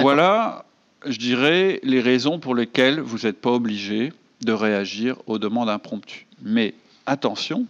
Voilà, 0.00 0.64
je 1.06 1.18
dirais, 1.18 1.78
les 1.82 2.00
raisons 2.00 2.38
pour 2.38 2.54
lesquelles 2.54 3.00
vous 3.00 3.26
n'êtes 3.26 3.40
pas 3.40 3.50
obligé 3.50 4.12
de 4.40 4.52
réagir 4.52 5.16
aux 5.26 5.38
demandes 5.38 5.68
impromptues. 5.68 6.26
Mais 6.42 6.74
attention, 7.06 7.66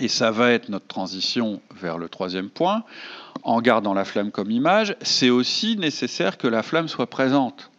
et 0.00 0.08
ça 0.08 0.30
va 0.30 0.50
être 0.52 0.68
notre 0.68 0.86
transition 0.86 1.60
vers 1.74 1.98
le 1.98 2.08
troisième 2.08 2.48
point, 2.48 2.84
en 3.42 3.60
gardant 3.60 3.94
la 3.94 4.04
flamme 4.04 4.30
comme 4.30 4.50
image, 4.50 4.96
c'est 5.02 5.30
aussi 5.30 5.76
nécessaire 5.76 6.38
que 6.38 6.48
la 6.48 6.62
flamme 6.62 6.88
soit 6.88 7.08
présente. 7.08 7.70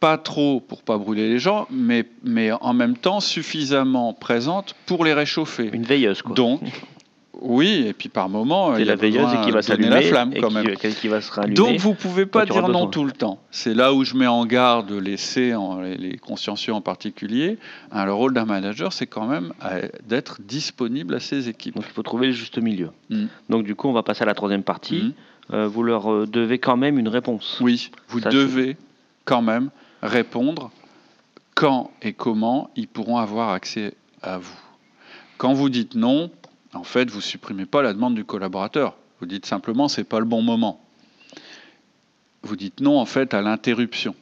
Pas 0.00 0.16
trop 0.16 0.60
pour 0.60 0.82
pas 0.82 0.96
brûler 0.96 1.28
les 1.28 1.38
gens, 1.38 1.66
mais, 1.70 2.06
mais 2.24 2.52
en 2.52 2.72
même 2.72 2.96
temps 2.96 3.20
suffisamment 3.20 4.14
présente 4.14 4.74
pour 4.86 5.04
les 5.04 5.12
réchauffer. 5.12 5.70
Une 5.72 5.82
veilleuse, 5.82 6.22
quoi. 6.22 6.34
Donc, 6.34 6.62
oui, 7.40 7.84
et 7.86 7.92
puis 7.92 8.08
par 8.08 8.28
moment, 8.28 8.76
il 8.76 8.80
y 8.80 8.82
a 8.82 8.86
la 8.86 8.96
veilleuse 8.96 9.28
qui 9.44 9.50
va 9.50 9.62
s'allumer 9.62 9.88
la 9.88 10.02
flamme 10.02 10.32
et 10.34 10.40
quand 10.40 10.50
même. 10.50 10.76
qui- 10.76 10.94
qui 10.94 11.08
va 11.08 11.20
se 11.20 11.32
rallumer. 11.32 11.54
Donc 11.54 11.76
vous 11.78 11.94
pouvez 11.94 12.26
pas 12.26 12.44
dire 12.44 12.68
non 12.68 12.86
tout 12.86 13.04
le 13.04 13.12
temps. 13.12 13.40
C'est 13.50 13.74
là 13.74 13.92
où 13.94 14.04
je 14.04 14.14
mets 14.14 14.26
en 14.26 14.44
garde 14.46 14.90
l'essai, 14.92 15.54
les, 15.82 15.96
les 15.96 16.16
consciencieux 16.18 16.72
en 16.74 16.80
particulier. 16.80 17.58
Hein, 17.92 18.04
le 18.04 18.12
rôle 18.12 18.34
d'un 18.34 18.44
manager, 18.44 18.92
c'est 18.92 19.06
quand 19.06 19.26
même 19.26 19.52
euh, 19.64 19.88
d'être 20.06 20.40
disponible 20.42 21.14
à 21.14 21.20
ses 21.20 21.48
équipes. 21.48 21.74
Donc 21.76 21.84
il 21.88 21.92
faut 21.92 22.02
trouver 22.02 22.26
le 22.28 22.32
juste 22.32 22.58
milieu. 22.58 22.90
Mm. 23.08 23.24
Donc 23.48 23.64
du 23.64 23.74
coup, 23.74 23.88
on 23.88 23.92
va 23.92 24.02
passer 24.02 24.22
à 24.22 24.26
la 24.26 24.34
troisième 24.34 24.62
partie. 24.62 25.02
Mhm. 25.02 25.12
Euh, 25.52 25.66
vous 25.66 25.82
leur 25.82 26.12
euh, 26.12 26.26
devez 26.26 26.58
quand 26.58 26.76
même 26.76 26.96
une 26.98 27.08
réponse. 27.08 27.58
Oui, 27.60 27.90
vous 28.08 28.20
Ça, 28.20 28.28
devez 28.28 28.76
quand 29.24 29.42
même 29.42 29.70
répondre 30.02 30.70
quand 31.54 31.90
et 32.02 32.12
comment 32.12 32.70
ils 32.76 32.86
pourront 32.86 33.16
avoir 33.18 33.50
accès 33.50 33.94
à 34.22 34.38
vous. 34.38 34.54
Quand 35.38 35.52
vous 35.52 35.68
dites 35.68 35.94
non, 35.94 36.30
en 36.74 36.84
fait, 36.84 37.10
vous 37.10 37.20
supprimez 37.20 37.66
pas 37.66 37.82
la 37.82 37.92
demande 37.92 38.14
du 38.14 38.24
collaborateur. 38.24 38.96
Vous 39.20 39.26
dites 39.26 39.46
simplement 39.46 39.88
c'est 39.88 40.04
pas 40.04 40.18
le 40.18 40.24
bon 40.24 40.42
moment. 40.42 40.80
Vous 42.42 42.56
dites 42.56 42.80
non 42.80 42.98
en 42.98 43.06
fait 43.06 43.34
à 43.34 43.42
l'interruption. 43.42 44.14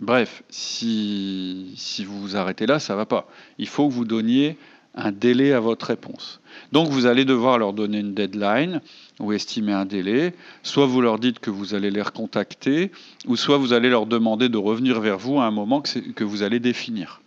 Bref, 0.00 0.42
si, 0.50 1.74
vous 2.06 2.20
vous 2.20 2.36
arrêtez 2.36 2.66
là, 2.66 2.78
ça 2.78 2.96
va 2.96 3.06
pas. 3.06 3.28
Il 3.58 3.68
faut 3.68 3.88
que 3.88 3.92
vous 3.92 4.04
donniez 4.04 4.58
un 4.94 5.12
délai 5.12 5.52
à 5.52 5.60
votre 5.60 5.86
réponse. 5.86 6.40
Donc 6.72 6.88
vous 6.88 7.06
allez 7.06 7.24
devoir 7.24 7.58
leur 7.58 7.72
donner 7.72 7.98
une 7.98 8.14
deadline 8.14 8.80
ou 9.18 9.32
estimer 9.32 9.72
un 9.72 9.86
délai. 9.86 10.34
Soit 10.62 10.86
vous 10.86 11.00
leur 11.00 11.18
dites 11.18 11.38
que 11.38 11.50
vous 11.50 11.74
allez 11.74 11.90
les 11.90 12.02
recontacter, 12.02 12.92
ou 13.26 13.36
soit 13.36 13.56
vous 13.56 13.72
allez 13.72 13.88
leur 13.88 14.06
demander 14.06 14.48
de 14.48 14.58
revenir 14.58 15.00
vers 15.00 15.18
vous 15.18 15.40
à 15.40 15.46
un 15.46 15.50
moment 15.50 15.80
que 15.80 16.24
vous 16.24 16.42
allez 16.42 16.60
définir. 16.60 17.20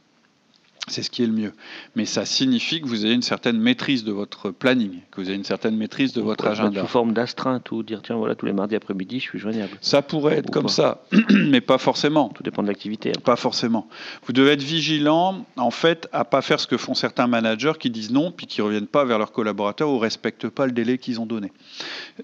C'est 0.89 1.03
ce 1.03 1.09
qui 1.09 1.21
est 1.21 1.27
le 1.27 1.33
mieux. 1.33 1.53
Mais 1.95 2.05
ça 2.05 2.25
signifie 2.25 2.79
que 2.81 2.87
vous 2.87 3.05
ayez 3.05 3.13
une 3.13 3.21
certaine 3.21 3.57
maîtrise 3.59 4.03
de 4.05 4.11
votre 4.13 4.51
planning, 4.51 4.99
que 5.11 5.19
vous 5.21 5.27
ayez 5.27 5.35
une 5.35 5.43
certaine 5.43 5.75
maîtrise 5.75 6.13
de 6.13 6.21
votre 6.21 6.47
agenda. 6.47 6.79
Sous 6.81 6.87
forme 6.87 7.11
d'astreinte 7.13 7.69
ou 7.71 7.83
dire 7.83 8.01
tiens 8.01 8.15
voilà 8.15 8.35
tous 8.35 8.45
les 8.45 8.53
mardis 8.53 8.75
après-midi 8.75 9.19
je 9.19 9.23
suis 9.25 9.39
joignable. 9.39 9.77
Ça 9.81 10.01
pourrait 10.01 10.37
être 10.37 10.47
Ou 10.49 10.51
comme 10.51 10.63
pas. 10.67 10.69
ça, 10.69 11.03
mais 11.29 11.59
pas 11.61 11.77
forcément. 11.77 12.29
Tout 12.29 12.41
dépend 12.43 12.63
de 12.63 12.67
l'activité. 12.69 13.09
hein. 13.09 13.19
Pas 13.23 13.35
forcément. 13.35 13.87
Vous 14.25 14.33
devez 14.33 14.51
être 14.51 14.63
vigilant, 14.63 15.45
en 15.57 15.71
fait, 15.71 16.07
à 16.13 16.23
pas 16.23 16.41
faire 16.41 16.59
ce 16.59 16.67
que 16.67 16.77
font 16.77 16.93
certains 16.93 17.27
managers 17.27 17.73
qui 17.79 17.89
disent 17.89 18.11
non, 18.11 18.31
puis 18.31 18.47
qui 18.47 18.61
reviennent 18.61 18.87
pas 18.87 19.03
vers 19.03 19.19
leurs 19.19 19.33
collaborateurs 19.33 19.89
ou 19.89 19.97
respectent 19.99 20.47
pas 20.47 20.65
le 20.65 20.71
délai 20.71 20.97
qu'ils 20.97 21.19
ont 21.19 21.25
donné. 21.25 21.51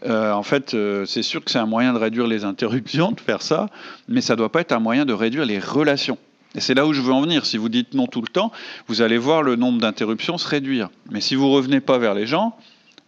Euh, 0.06 0.31
en 0.31 0.44
fait, 0.44 0.74
euh, 0.74 1.06
c'est 1.06 1.24
sûr 1.24 1.44
que 1.44 1.51
c'est 1.51 1.59
un 1.59 1.66
moyen 1.66 1.91
de 1.94 1.97
réduire 2.00 2.28
les 2.28 2.45
interruptions, 2.45 3.12
de 3.12 3.19
faire 3.19 3.41
ça, 3.41 3.69
mais 4.07 4.22
ça 4.22 4.35
doit 4.38 4.51
pas 4.51 4.62
être 4.62 4.72
un 4.72 4.80
moyen 4.80 5.03
de 5.06 5.13
réduire 5.13 5.45
les 5.45 5.59
relations. 5.59 6.18
Et 6.56 6.59
c'est 6.59 6.74
là 6.74 6.86
où 6.86 6.94
je 6.94 7.02
veux 7.02 7.12
en 7.14 7.22
venir. 7.22 7.46
Si 7.46 7.58
vous 7.58 7.69
dites 7.69 7.94
non 7.94 8.08
tout 8.08 8.22
le 8.22 8.28
temps, 8.28 8.52
vous 8.88 9.02
allez 9.02 9.18
voir 9.18 9.41
le 9.44 9.56
nombre 9.56 9.80
d'interruptions 9.81 10.38
se 10.38 10.47
réduire. 10.47 10.90
Mais 11.12 11.22
si 11.22 11.36
vous 11.36 11.50
revenez 11.52 11.80
pas 11.80 11.97
vers 11.97 12.14
les 12.14 12.28
gens, 12.28 12.56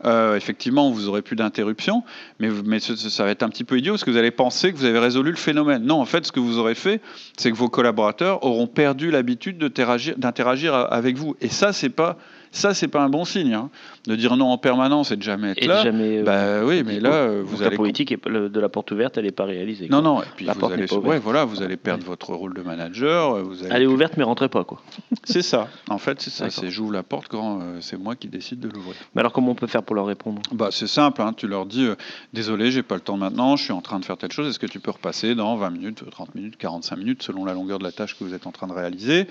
euh, 0.03 0.35
effectivement, 0.35 0.91
vous 0.91 1.07
aurez 1.07 1.22
plus 1.22 1.35
d'interruptions, 1.35 2.03
mais, 2.39 2.50
ça 2.79 3.23
va 3.23 3.29
être 3.31 3.44
un 3.44 3.50
petit 3.50 3.63
peu 3.63 3.78
idiot 3.78 3.94
parce 3.94 4.03
que 4.03 4.11
vous 4.11 4.17
allez 4.17 4.31
penser 4.31 4.73
que 4.73 4.78
vous 4.78 4.85
avez 4.85 5.00
résolu 5.00 5.31
le 5.31 5.38
phénomène. 5.38 5.84
Non, 5.85 6.01
en 6.01 6.05
fait, 6.05 6.25
ce 6.25 6.31
que 6.31 6.39
vous 6.39 6.57
aurez 6.57 6.75
fait, 6.75 7.01
c'est 7.38 7.50
que 7.51 7.55
vos 7.55 7.69
collaborateurs 7.69 8.44
auront 8.44 8.67
perdu 8.67 9.09
l'habitude 9.09 9.57
de 9.57 9.67
teragir- 9.69 10.17
d'interagir 10.17 10.73
a- 10.73 10.84
avec 10.94 11.16
vous. 11.17 11.35
Et 11.39 11.47
ça, 11.50 11.72
c'est 11.72 11.89
pas 11.89 12.17
ça, 12.55 12.73
c'est 12.73 12.88
pas 12.88 13.01
un 13.03 13.09
bon 13.09 13.25
signe. 13.25 13.53
hein. 13.53 13.69
De 14.07 14.16
dire 14.16 14.35
non 14.38 14.47
en 14.49 14.57
permanence 14.59 15.11
et 15.11 15.16
de 15.16 15.23
jamais 15.23 15.51
être 15.51 15.63
Et 15.63 15.67
là. 15.67 15.83
jamais. 15.83 16.19
euh, 16.19 16.23
Bah 16.23 16.63
oui, 16.66 16.83
mais 16.85 16.99
là, 16.99 17.27
donc 17.27 17.45
vous 17.47 17.59
la 17.61 17.67
allez 17.67 17.75
politique 17.75 18.11
est- 18.11 18.25
le- 18.27 18.49
de 18.49 18.59
la 18.59 18.69
porte 18.69 18.91
ouverte, 18.91 19.17
elle 19.17 19.25
n'est 19.25 19.31
pas 19.31 19.45
réalisée. 19.45 19.88
non, 19.89 20.01
quoi. 20.01 20.11
non. 20.11 20.21
Et 20.21 20.25
puis 20.35 20.45
La 20.45 20.53
vous 20.53 20.59
porte 20.59 20.73
allez, 20.73 20.85
pas 20.85 20.95
ouais, 20.97 21.17
voilà, 21.19 21.43
vous 21.45 21.61
allez 21.63 21.75
perdre 21.77 22.03
votre 22.05 22.33
rôle 22.33 22.53
de 22.53 22.61
manager. 22.61 23.35
euh, 23.35 23.41
Vous 23.41 23.63
allez 23.63 23.71
Elle 23.75 23.81
est 23.83 23.88
ouverte 23.88 24.13
mais 24.17 24.23
rentrez 24.23 24.47
pas 24.49 24.63
quoi. 24.63 24.79
C'est 25.23 25.41
ça. 25.41 25.67
En 25.89 25.97
fait, 25.97 26.21
c'est 26.21 26.29
ça. 26.29 26.49
C'est 26.51 26.69
j'ouvre 26.69 26.91
la 26.93 27.01
porte 27.03 27.27
quand 27.29 27.59
euh, 27.61 27.77
c'est 27.81 27.97
moi 27.97 28.16
qui 28.16 28.27
décide 28.27 28.59
de 28.59 28.69
l'ouvrir. 28.69 28.95
Mais 29.16 29.22
alors 29.22 29.33
comment 29.33 29.51
on 29.51 29.55
peut 29.55 29.66
faire 29.67 29.81
pour 29.83 29.95
leur 29.95 30.05
répondre? 30.05 30.41
Bah, 30.51 30.69
c'est 30.72 30.85
simple, 30.87 31.22
hein, 31.23 31.33
tu 31.35 31.47
leur 31.47 31.66
dis 31.66 31.85
euh, 31.87 31.95
désolé, 32.31 32.69
j'ai 32.72 32.83
pas 32.83 32.95
le 32.95 33.01
temps 33.01 33.17
maintenant, 33.17 33.55
je 33.55 33.63
suis 33.63 33.73
en 33.73 33.81
train 33.81 33.99
de 33.99 34.05
faire 34.05 34.17
telle 34.17 34.31
chose, 34.31 34.47
est-ce 34.47 34.59
que 34.59 34.67
tu 34.67 34.79
peux 34.79 34.91
repasser 34.91 35.33
dans 35.33 35.55
20 35.57 35.72
minutes, 35.72 36.03
30 36.11 36.35
minutes, 36.35 36.57
45 36.57 36.95
minutes, 36.97 37.23
selon 37.23 37.43
la 37.43 37.53
longueur 37.53 37.79
de 37.79 37.83
la 37.83 37.91
tâche 37.91 38.16
que 38.17 38.23
vous 38.23 38.33
êtes 38.35 38.45
en 38.45 38.51
train 38.51 38.67
de 38.67 38.73
réaliser? 38.73 39.27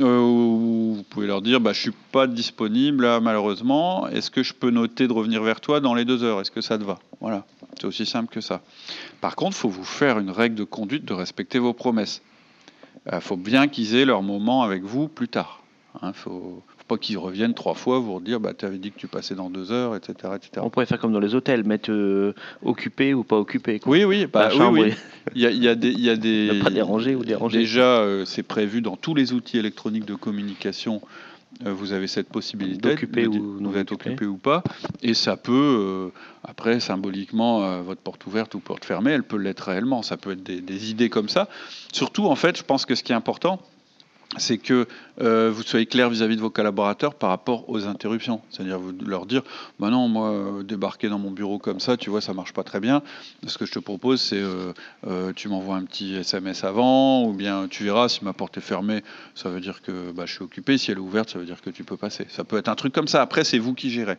Euh, 0.00 0.18
ou 0.20 0.94
Vous 0.96 1.02
pouvez 1.08 1.26
leur 1.28 1.40
dire 1.40 1.60
bah, 1.60 1.72
je 1.72 1.80
suis 1.80 1.94
pas 2.12 2.26
disponible 2.26 2.57
là, 2.66 3.20
malheureusement, 3.20 4.08
est-ce 4.08 4.30
que 4.30 4.42
je 4.42 4.52
peux 4.54 4.70
noter 4.70 5.06
de 5.08 5.12
revenir 5.12 5.42
vers 5.42 5.60
toi 5.60 5.80
dans 5.80 5.94
les 5.94 6.04
deux 6.04 6.22
heures? 6.24 6.40
Est-ce 6.40 6.50
que 6.50 6.60
ça 6.60 6.78
te 6.78 6.84
va? 6.84 6.98
Voilà, 7.20 7.44
c'est 7.78 7.86
aussi 7.86 8.06
simple 8.06 8.32
que 8.32 8.40
ça. 8.40 8.62
Par 9.20 9.36
contre, 9.36 9.56
il 9.56 9.60
faut 9.60 9.68
vous 9.68 9.84
faire 9.84 10.18
une 10.18 10.30
règle 10.30 10.54
de 10.54 10.64
conduite 10.64 11.04
de 11.04 11.14
respecter 11.14 11.58
vos 11.58 11.72
promesses. 11.72 12.22
Il 13.12 13.20
faut 13.20 13.36
bien 13.36 13.68
qu'ils 13.68 13.94
aient 13.94 14.04
leur 14.04 14.22
moment 14.22 14.62
avec 14.62 14.82
vous 14.82 15.08
plus 15.08 15.28
tard. 15.28 15.62
Il 16.02 16.12
faut, 16.12 16.62
faut 16.76 16.84
pas 16.86 16.98
qu'ils 16.98 17.18
reviennent 17.18 17.54
trois 17.54 17.74
fois 17.74 17.98
vous 17.98 18.20
dire 18.20 18.38
bah, 18.38 18.52
tu 18.56 18.64
avais 18.64 18.78
dit 18.78 18.92
que 18.92 18.98
tu 18.98 19.08
passais 19.08 19.34
dans 19.34 19.50
deux 19.50 19.72
heures, 19.72 19.96
etc. 19.96 20.34
etc. 20.36 20.50
On 20.58 20.70
pourrait 20.70 20.86
faire 20.86 20.98
comme 20.98 21.12
dans 21.12 21.20
les 21.20 21.34
hôtels, 21.34 21.64
mettre 21.64 21.90
euh, 21.90 22.34
occupé 22.62 23.14
ou 23.14 23.24
pas 23.24 23.36
occupé. 23.36 23.80
quoi. 23.80 23.90
Oui, 23.90 24.04
oui, 24.04 24.26
bah, 24.26 24.50
oui, 24.54 24.66
oui. 24.70 24.92
Il 25.34 25.42
y 25.42 25.46
a, 25.46 25.50
il 25.50 25.62
y 25.62 25.68
a 25.68 25.74
des, 25.74 25.90
il 25.90 26.00
y 26.00 26.08
a 26.10 26.16
des 26.16 26.50
Ne 26.54 26.62
pas 26.62 26.70
déranger 26.70 27.14
ou 27.14 27.22
déranger. 27.24 27.58
Déjà, 27.58 28.00
euh, 28.00 28.24
c'est 28.24 28.42
prévu 28.42 28.80
dans 28.80 28.96
tous 28.96 29.14
les 29.14 29.34
outils 29.34 29.58
électroniques 29.58 30.06
de 30.06 30.14
communication. 30.14 31.02
Euh, 31.66 31.72
vous 31.72 31.92
avez 31.92 32.06
cette 32.06 32.28
possibilité 32.28 32.90
D'occuper 32.90 33.22
de 33.24 33.28
ou 33.28 33.54
vous 33.54 33.60
non 33.60 33.74
êtes 33.74 33.90
occupé. 33.92 34.10
occupé 34.10 34.26
ou 34.26 34.36
pas, 34.36 34.62
et 35.02 35.14
ça 35.14 35.36
peut 35.36 35.52
euh, 35.52 36.18
après 36.44 36.80
symboliquement 36.80 37.64
euh, 37.64 37.82
votre 37.82 38.00
porte 38.00 38.26
ouverte 38.26 38.54
ou 38.54 38.60
porte 38.60 38.84
fermée, 38.84 39.10
elle 39.12 39.24
peut 39.24 39.38
l'être 39.38 39.60
réellement. 39.68 40.02
Ça 40.02 40.16
peut 40.16 40.32
être 40.32 40.42
des, 40.42 40.60
des 40.60 40.90
idées 40.90 41.08
comme 41.08 41.28
ça. 41.28 41.48
Surtout, 41.92 42.26
en 42.26 42.36
fait, 42.36 42.56
je 42.58 42.62
pense 42.62 42.86
que 42.86 42.94
ce 42.94 43.02
qui 43.02 43.12
est 43.12 43.16
important, 43.16 43.60
c'est 44.36 44.58
que 44.58 44.86
euh, 45.20 45.50
vous 45.52 45.62
soyez 45.62 45.86
clair 45.86 46.10
vis-à-vis 46.10 46.36
de 46.36 46.40
vos 46.40 46.50
collaborateurs 46.50 47.14
par 47.14 47.30
rapport 47.30 47.68
aux 47.70 47.86
interruptions. 47.86 48.42
C'est-à-dire 48.50 48.78
vous 48.78 48.92
leur 49.06 49.24
dire, 49.24 49.42
bah 49.80 49.88
non, 49.88 50.06
moi, 50.06 50.30
euh, 50.30 50.62
débarquer 50.62 51.08
dans 51.08 51.18
mon 51.18 51.30
bureau 51.30 51.58
comme 51.58 51.80
ça, 51.80 51.96
tu 51.96 52.10
vois, 52.10 52.20
ça 52.20 52.34
marche 52.34 52.52
pas 52.52 52.62
très 52.62 52.78
bien. 52.78 53.02
Ce 53.46 53.56
que 53.56 53.64
je 53.64 53.72
te 53.72 53.78
propose, 53.78 54.20
c'est 54.20 54.40
euh, 54.40 55.32
tu 55.34 55.48
m'envoies 55.48 55.76
un 55.76 55.84
petit 55.84 56.14
SMS 56.14 56.62
avant, 56.62 57.24
ou 57.24 57.32
bien 57.32 57.68
tu 57.68 57.84
verras 57.84 58.08
si 58.08 58.22
ma 58.22 58.34
porte 58.34 58.58
est 58.58 58.62
fermée, 58.62 59.02
ça 59.34 59.48
veut 59.48 59.60
dire 59.60 59.80
que 59.80 60.12
bah, 60.12 60.26
je 60.26 60.34
suis 60.34 60.44
occupé. 60.44 60.76
Si 60.76 60.90
elle 60.90 60.98
est 60.98 61.00
ouverte, 61.00 61.30
ça 61.30 61.38
veut 61.38 61.46
dire 61.46 61.62
que 61.62 61.70
tu 61.70 61.82
peux 61.82 61.96
passer. 61.96 62.26
Ça 62.28 62.44
peut 62.44 62.58
être 62.58 62.68
un 62.68 62.76
truc 62.76 62.92
comme 62.92 63.08
ça. 63.08 63.22
Après, 63.22 63.44
c'est 63.44 63.58
vous 63.58 63.72
qui 63.72 63.90
gérez. 63.90 64.18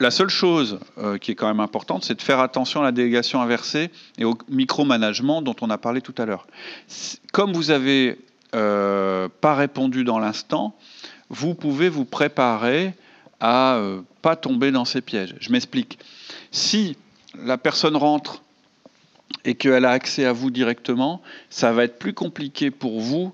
La 0.00 0.10
seule 0.10 0.30
chose 0.30 0.80
qui 1.20 1.30
est 1.30 1.34
quand 1.36 1.46
même 1.46 1.60
importante, 1.60 2.02
c'est 2.02 2.14
de 2.14 2.22
faire 2.22 2.40
attention 2.40 2.80
à 2.80 2.84
la 2.84 2.92
délégation 2.92 3.40
inversée 3.40 3.90
et 4.18 4.24
au 4.24 4.36
micromanagement 4.48 5.42
dont 5.42 5.54
on 5.60 5.70
a 5.70 5.78
parlé 5.78 6.00
tout 6.00 6.14
à 6.18 6.24
l'heure. 6.24 6.46
Comme 7.30 7.52
vous 7.52 7.70
avez 7.70 8.18
euh, 8.54 9.28
pas 9.40 9.54
répondu 9.54 10.04
dans 10.04 10.18
l'instant, 10.18 10.74
vous 11.30 11.54
pouvez 11.54 11.88
vous 11.88 12.04
préparer 12.04 12.94
à 13.40 13.76
euh, 13.76 14.02
pas 14.20 14.36
tomber 14.36 14.70
dans 14.70 14.84
ces 14.84 15.00
pièges. 15.00 15.34
Je 15.40 15.50
m'explique. 15.50 15.98
Si 16.50 16.96
la 17.42 17.58
personne 17.58 17.96
rentre 17.96 18.42
et 19.44 19.54
qu'elle 19.54 19.84
a 19.84 19.90
accès 19.90 20.24
à 20.24 20.32
vous 20.32 20.50
directement, 20.50 21.22
ça 21.50 21.72
va 21.72 21.84
être 21.84 21.98
plus 21.98 22.12
compliqué 22.12 22.70
pour 22.70 23.00
vous 23.00 23.32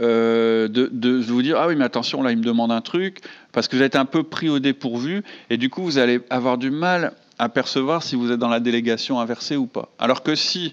euh, 0.00 0.68
de, 0.68 1.18
vous 1.18 1.42
dire 1.42 1.58
ah 1.58 1.66
oui 1.66 1.76
mais 1.76 1.84
attention 1.84 2.22
là 2.22 2.30
il 2.30 2.38
me 2.38 2.42
demande 2.42 2.72
un 2.72 2.80
truc 2.80 3.20
parce 3.52 3.68
que 3.68 3.76
vous 3.76 3.82
êtes 3.82 3.96
un 3.96 4.06
peu 4.06 4.22
pris 4.22 4.48
au 4.48 4.58
dépourvu 4.58 5.22
et 5.50 5.58
du 5.58 5.68
coup 5.68 5.82
vous 5.82 5.98
allez 5.98 6.20
avoir 6.30 6.56
du 6.56 6.70
mal 6.70 7.12
apercevoir 7.38 8.02
si 8.02 8.14
vous 8.16 8.30
êtes 8.32 8.38
dans 8.38 8.48
la 8.48 8.60
délégation 8.60 9.20
inversée 9.20 9.56
ou 9.56 9.66
pas. 9.66 9.90
Alors 9.98 10.22
que 10.22 10.34
si 10.34 10.72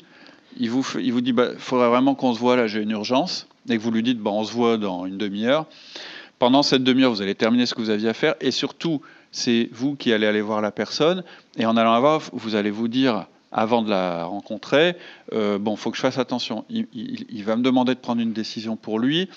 il 0.60 0.70
vous, 0.70 0.86
il 1.00 1.12
vous 1.12 1.22
dit, 1.22 1.32
il 1.32 1.34
bah, 1.34 1.50
faudrait 1.58 1.90
vraiment 1.90 2.16
qu'on 2.16 2.34
se 2.34 2.40
voit, 2.40 2.56
là 2.56 2.68
j'ai 2.68 2.82
une 2.82 2.92
urgence, 2.92 3.48
et 3.70 3.78
que 3.78 3.82
vous 3.82 3.92
lui 3.92 4.04
dites, 4.04 4.20
bah, 4.20 4.32
on 4.32 4.44
se 4.44 4.54
voit 4.54 4.78
dans 4.78 5.06
une 5.06 5.18
demi-heure, 5.18 5.66
pendant 6.40 6.64
cette 6.64 6.84
demi-heure, 6.84 7.12
vous 7.12 7.22
allez 7.22 7.36
terminer 7.36 7.66
ce 7.66 7.74
que 7.74 7.82
vous 7.82 7.90
aviez 7.90 8.10
à 8.10 8.14
faire, 8.14 8.36
et 8.42 8.52
surtout, 8.52 9.02
c'est 9.32 9.70
vous 9.72 9.96
qui 9.96 10.14
allez 10.14 10.28
aller 10.28 10.42
voir 10.42 10.62
la 10.62 10.72
personne, 10.72 11.24
et 11.58 11.66
en 11.66 11.76
allant 11.78 11.94
la 11.94 12.00
voir, 12.00 12.22
vous 12.32 12.56
allez 12.56 12.72
vous 12.72 12.88
dire, 12.88 13.26
avant 13.52 13.82
de 13.82 13.90
la 13.90 14.26
rencontrer, 14.26 14.96
euh, 15.34 15.58
bon, 15.58 15.76
faut 15.76 15.90
que 15.92 15.98
je 15.98 16.02
fasse 16.02 16.18
attention. 16.18 16.66
Il, 16.70 17.44
va 17.44 17.56
me 17.56 17.64
demander 17.64 17.96
de 17.96 18.00
prendre 18.00 18.22
une 18.22 18.34
décision 18.34 18.76
pour 18.76 19.00
lui. 19.00 19.30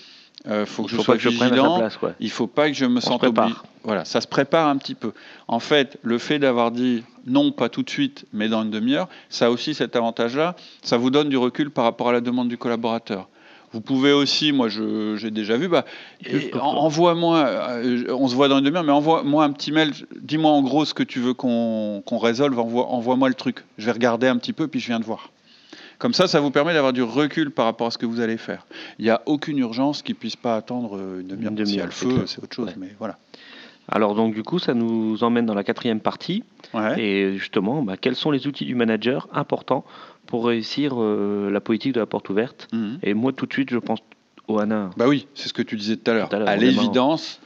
Euh, 0.47 0.67
faut 0.67 0.85
que 0.85 0.91
je 0.91 0.97
sois 1.00 1.17
vigilant. 1.17 1.88
Il 2.19 2.31
faut 2.31 2.47
pas 2.47 2.69
que 2.69 2.75
je 2.75 2.87
me 2.87 3.00
sente 3.00 3.25
obligé. 3.25 3.55
Voilà, 3.85 4.05
ça 4.05 4.21
se 4.21 4.27
prépare 4.27 4.69
un 4.69 4.77
petit 4.77 4.94
peu. 4.94 5.12
En 5.49 5.61
fait, 5.61 5.99
le 6.03 6.19
fait 6.19 6.38
d'avoir 6.38 6.71
dit 6.71 7.03
non, 7.27 7.53
pas 7.53 7.69
tout 7.69 7.82
de 7.82 7.91
suite, 7.91 8.27
mais 8.32 8.49
dans 8.49 8.62
une 8.62 8.71
demi-heure, 8.71 9.09
ça 9.29 9.47
a 9.47 9.50
aussi 9.50 9.75
cet 9.75 9.97
avantage-là. 9.97 10.56
Ça 10.82 10.97
vous 10.97 11.11
donne 11.11 11.29
du 11.29 11.37
recul 11.37 11.71
par 11.71 11.85
rapport 11.85 12.09
à 12.09 12.12
la 12.12 12.21
demande 12.21 12.49
du 12.49 12.59
collaborateur. 12.59 13.29
Vous 13.72 13.81
pouvez 13.81 14.12
aussi, 14.12 14.50
moi 14.50 14.69
j'ai 14.69 15.31
déjà 15.31 15.56
vu, 15.56 15.69
bah, 15.69 15.84
envoie-moi, 16.61 17.38
euh, 17.38 18.05
on 18.08 18.26
se 18.26 18.34
voit 18.34 18.49
dans 18.49 18.58
une 18.58 18.64
demi-heure, 18.64 18.82
mais 18.82 18.93
envoie-moi 18.93 19.44
un 19.44 19.52
petit 19.52 19.70
mail, 19.70 19.93
dis-moi 20.20 20.50
en 20.50 20.62
gros 20.62 20.84
ce 20.84 20.93
que 20.93 21.05
tu 21.05 21.20
veux 21.20 21.34
qu'on 21.34 22.02
résolve, 22.19 22.58
envoie-moi 22.58 23.28
le 23.28 23.34
truc. 23.34 23.64
Je 23.78 23.87
vais 23.87 23.93
regarder 23.93 24.26
un 24.26 24.38
petit 24.38 24.52
peu, 24.52 24.67
puis 24.67 24.81
je 24.81 24.87
viens 24.87 24.99
de 24.99 25.05
voir. 25.05 25.31
Comme 25.99 26.14
ça, 26.14 26.26
ça 26.26 26.40
vous 26.40 26.50
permet 26.50 26.72
d'avoir 26.72 26.93
du 26.93 27.02
recul 27.02 27.50
par 27.50 27.67
rapport 27.67 27.88
à 27.88 27.90
ce 27.90 27.99
que 27.99 28.06
vous 28.06 28.20
allez 28.20 28.38
faire. 28.38 28.67
Il 28.99 29.05
n'y 29.05 29.11
a 29.11 29.22
aucune 29.26 29.58
urgence 29.58 30.02
qui 30.02 30.14
puisse 30.14 30.37
pas 30.37 30.56
attendre 30.56 30.99
une 30.99 31.26
demi-heure. 31.28 31.52
Demi 31.52 31.75
y 31.75 31.81
a 31.81 31.84
le 31.84 31.90
feu, 31.90 32.25
c'est 32.26 32.43
autre 32.43 32.56
chose, 32.56 32.75
mais 32.76 32.94
voilà. 32.99 33.19
Alors 33.88 34.15
donc 34.15 34.35
du 34.35 34.43
coup, 34.43 34.59
ça 34.59 34.75
nous 34.75 35.23
emmène 35.25 35.47
dans 35.47 35.55
la 35.55 35.65
quatrième 35.65 36.00
partie. 36.00 36.44
Et 36.97 37.32
justement, 37.37 37.82
bah, 37.82 37.97
quels 37.97 38.17
sont 38.17 38.31
les 38.31 38.47
outils 38.47 38.65
du 38.65 38.75
manager 38.75 39.29
importants 39.32 39.85
pour 40.27 40.47
réussir 40.47 40.94
euh, 40.97 41.50
la 41.50 41.61
politique 41.61 41.93
de 41.94 42.00
la 42.00 42.06
porte 42.06 42.29
ouverte? 42.31 42.69
Mhm. 42.73 42.99
Et 43.03 43.15
moi, 43.15 43.32
tout 43.32 43.47
de 43.47 43.53
suite, 43.53 43.71
je 43.71 43.79
pense 43.79 43.99
au 44.47 44.59
HANA. 44.61 44.91
Bah 44.97 45.09
oui, 45.09 45.27
c'est 45.35 45.49
ce 45.49 45.53
que 45.53 45.62
tu 45.62 45.77
disais 45.77 45.97
tout 45.97 46.11
à 46.11 46.15
l'heure. 46.15 46.29
À 46.32 46.56
l'évidence, 46.56 47.41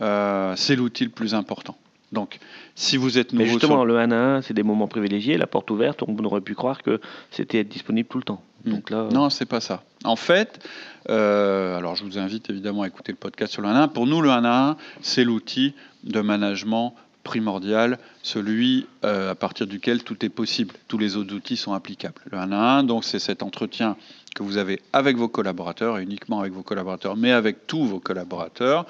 euh, 0.00 0.54
c'est 0.56 0.76
l'outil 0.76 1.04
le 1.04 1.10
plus 1.10 1.34
important. 1.34 1.76
Donc, 2.12 2.38
si 2.74 2.96
vous 2.96 3.18
êtes 3.18 3.32
nouveau. 3.32 3.44
Mais 3.44 3.50
justement, 3.50 3.84
le 3.84 3.98
1 3.98 4.12
à 4.12 4.16
1, 4.36 4.42
c'est 4.42 4.54
des 4.54 4.62
moments 4.62 4.86
privilégiés. 4.86 5.36
La 5.38 5.46
porte 5.46 5.70
ouverte, 5.70 6.02
on 6.06 6.16
aurait 6.24 6.42
pu 6.42 6.54
croire 6.54 6.82
que 6.82 7.00
c'était 7.30 7.58
être 7.60 7.68
disponible 7.68 8.08
tout 8.08 8.18
le 8.18 8.24
temps. 8.24 8.42
Hmm. 8.64 8.70
Donc 8.72 8.90
là... 8.90 9.08
Non, 9.10 9.30
c'est 9.30 9.46
pas 9.46 9.60
ça. 9.60 9.82
En 10.04 10.16
fait, 10.16 10.60
euh, 11.08 11.76
alors 11.76 11.96
je 11.96 12.04
vous 12.04 12.18
invite 12.18 12.50
évidemment 12.50 12.82
à 12.82 12.88
écouter 12.88 13.12
le 13.12 13.18
podcast 13.18 13.52
sur 13.52 13.62
le 13.62 13.68
1 13.68 13.74
à 13.74 13.82
1. 13.84 13.88
Pour 13.88 14.06
nous, 14.06 14.20
le 14.20 14.30
1 14.30 14.44
à 14.44 14.68
1, 14.70 14.76
c'est 15.00 15.24
l'outil 15.24 15.74
de 16.04 16.20
management 16.20 16.94
primordial, 17.22 17.98
celui 18.22 18.86
euh, 19.04 19.30
à 19.30 19.34
partir 19.34 19.66
duquel 19.66 20.02
tout 20.02 20.24
est 20.24 20.28
possible. 20.28 20.74
Tous 20.88 20.98
les 20.98 21.16
autres 21.16 21.34
outils 21.34 21.56
sont 21.56 21.72
applicables. 21.72 22.20
Le 22.30 22.38
1 22.38 22.52
à 22.52 22.78
1, 22.78 22.84
donc, 22.84 23.04
c'est 23.04 23.18
cet 23.18 23.42
entretien 23.42 23.96
que 24.34 24.42
vous 24.42 24.56
avez 24.56 24.80
avec 24.92 25.16
vos 25.16 25.28
collaborateurs, 25.28 25.98
et 25.98 26.02
uniquement 26.02 26.40
avec 26.40 26.52
vos 26.52 26.62
collaborateurs, 26.62 27.16
mais 27.16 27.32
avec 27.32 27.66
tous 27.66 27.84
vos 27.84 28.00
collaborateurs, 28.00 28.86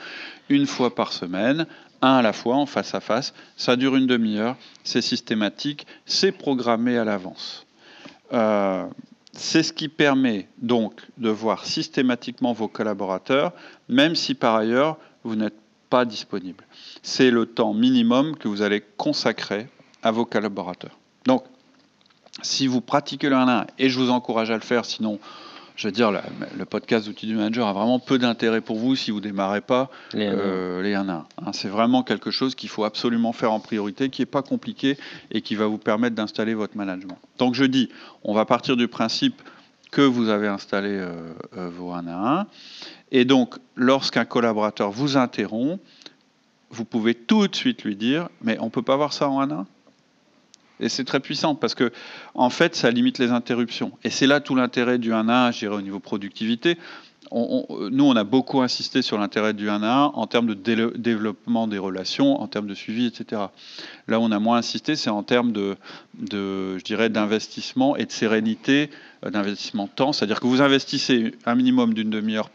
une 0.49 0.67
fois 0.67 0.95
par 0.95 1.13
semaine, 1.13 1.67
un 2.03 2.17
à 2.17 2.23
la 2.23 2.33
fois, 2.33 2.57
en 2.57 2.67
face 2.67 2.95
à 2.95 3.01
face. 3.01 3.33
Ça 3.57 3.77
dure 3.77 3.97
une 3.97 4.07
demi-heure, 4.07 4.57
c'est 4.85 5.01
systématique, 5.01 5.87
c'est 6.05 6.33
programmé 6.33 6.99
à 6.99 7.05
l'avance. 7.05 7.67
Euh, 8.33 8.85
c'est 9.33 9.63
ce 9.63 9.73
qui 9.73 9.89
permet 9.89 10.49
donc 10.59 11.01
de 11.17 11.31
voir 11.31 11.65
systématiquement 11.65 12.53
vos 12.53 12.69
collaborateurs, 12.69 13.53
même 13.89 14.15
si 14.15 14.35
par 14.35 14.57
ailleurs 14.57 14.99
vous 15.25 15.37
n'êtes 15.37 15.57
pas 15.89 16.05
disponible. 16.05 16.65
C'est 17.03 17.31
le 17.31 17.47
temps 17.47 17.73
minimum 17.73 18.37
que 18.37 18.49
vous 18.49 18.63
allez 18.63 18.83
consacrer 18.97 19.69
à 20.03 20.11
vos 20.11 20.25
collaborateurs. 20.25 20.99
Donc, 21.27 21.45
si 22.43 22.67
vous 22.67 22.81
pratiquez 22.81 23.29
le 23.29 23.37
1 23.37 23.49
1, 23.49 23.67
et 23.79 23.89
je 23.89 23.99
vous 23.99 24.11
encourage 24.11 24.51
à 24.51 24.55
le 24.55 24.61
faire, 24.61 24.85
sinon 24.85 25.19
je 25.77 25.89
veux 25.89 25.93
dire, 25.93 26.11
le 26.11 26.65
podcast 26.65 27.07
d'outils 27.07 27.27
du 27.27 27.35
manager 27.35 27.67
a 27.67 27.73
vraiment 27.73 27.99
peu 27.99 28.19
d'intérêt 28.19 28.61
pour 28.61 28.79
vous 28.79 28.97
si 28.97 29.11
vous 29.11 29.19
ne 29.19 29.25
démarrez 29.25 29.61
pas 29.61 29.91
les 30.13 30.27
1 30.27 30.33
euh, 30.33 30.83
les 30.83 30.95
1 30.95 31.09
1. 31.09 31.13
Hein, 31.15 31.53
c'est 31.53 31.69
vraiment 31.69 32.03
quelque 32.03 32.31
chose 32.31 32.55
qu'il 32.55 32.69
faut 32.69 32.85
absolument 32.85 33.33
faire 33.33 33.53
en 33.53 33.61
priorité, 33.61 34.09
qui 34.11 34.23
n'est 34.23 34.27
pas 34.27 34.43
compliqué 34.43 34.99
et 35.31 35.41
qui 35.41 35.55
va 35.55 35.67
vous 35.67 35.79
permettre 35.79 36.15
d'installer 36.15 36.55
votre 36.55 36.77
management. 36.77 37.19
Donc 37.39 37.55
je 37.55 37.65
dis, 37.65 37.89
on 38.23 38.35
va 38.35 38.45
partir 38.45 38.77
du 38.77 38.89
principe 38.89 39.41
que 39.91 40.03
vous 40.03 40.29
avez 40.29 40.49
installé 40.49 40.91
euh, 40.91 41.33
euh, 41.57 41.71
vos 41.71 41.93
1 41.93 42.07
à 42.07 42.41
1. 42.41 42.47
Et 43.11 43.25
donc, 43.25 43.57
lorsqu'un 43.77 44.25
collaborateur 44.25 44.91
vous 44.91 45.17
interrompt, 45.17 45.81
vous 46.71 46.85
pouvez 46.85 47.15
tout 47.15 47.47
de 47.47 47.55
suite 47.55 47.85
lui 47.85 47.97
dire, 47.97 48.29
mais 48.43 48.59
on 48.61 48.67
ne 48.67 48.71
peut 48.71 48.83
pas 48.83 48.97
voir 48.97 49.13
ça 49.13 49.29
en 49.29 49.41
1 49.41 49.51
à 49.51 49.55
1 49.55 49.67
et 50.83 50.89
c'est 50.89 51.05
très 51.05 51.21
puissant 51.21 51.55
parce 51.55 51.75
que, 51.75 51.93
en 52.35 52.51
fait, 52.51 52.75
ça 52.75 52.91
limite 52.91 53.19
les 53.19 53.31
interruptions. 53.31 53.93
Et 54.05 54.11
c'est 54.11 54.27
là 54.27 54.41
tout 54.41 54.55
l'intérêt 54.55 54.99
du 54.99 55.13
1 55.13 55.29
à 55.29 55.47
1, 55.47 55.51
je 55.53 55.61
dirais, 55.61 55.77
au 55.77 55.81
niveau 55.81 56.01
productivité. 56.01 56.77
nous, 57.31 58.05
on 58.05 58.17
a 58.17 58.25
beaucoup 58.25 58.61
insisté 58.61 59.01
sur 59.01 59.17
l'intérêt 59.17 59.55
du 59.55 59.71
1 59.71 59.83
à 59.83 59.87
1 59.87 60.05
en 60.15 60.27
termes 60.27 60.47
de 60.47 60.55
développement 60.97 61.69
des 61.69 61.79
relations, 61.79 62.41
en 62.41 62.49
termes 62.49 62.67
de 62.67 62.75
suivi, 62.75 63.07
etc. 63.07 63.43
Là 64.09 64.19
où 64.19 64.25
on 64.25 64.33
a 64.33 64.41
moins 64.41 64.59
insisté, 64.59 64.97
c'est 64.97 65.11
en 65.11 65.23
termes 65.23 65.53
de, 65.53 65.77
je 66.21 66.83
dirais, 66.83 67.09
d'investissement 67.09 67.97
et 67.97 68.05
de 68.05 68.13
sérénité, 68.13 68.91
euh, 69.25 69.31
d'investissement 69.31 69.87
temps. 69.87 70.13
C'est-à-dire 70.13 70.41
que 70.41 70.47
vous 70.47 70.63
investissez 70.63 71.33
un 71.47 71.55
minimum 71.55 71.95
d'une 71.95 72.11
demi-heure 72.11 72.51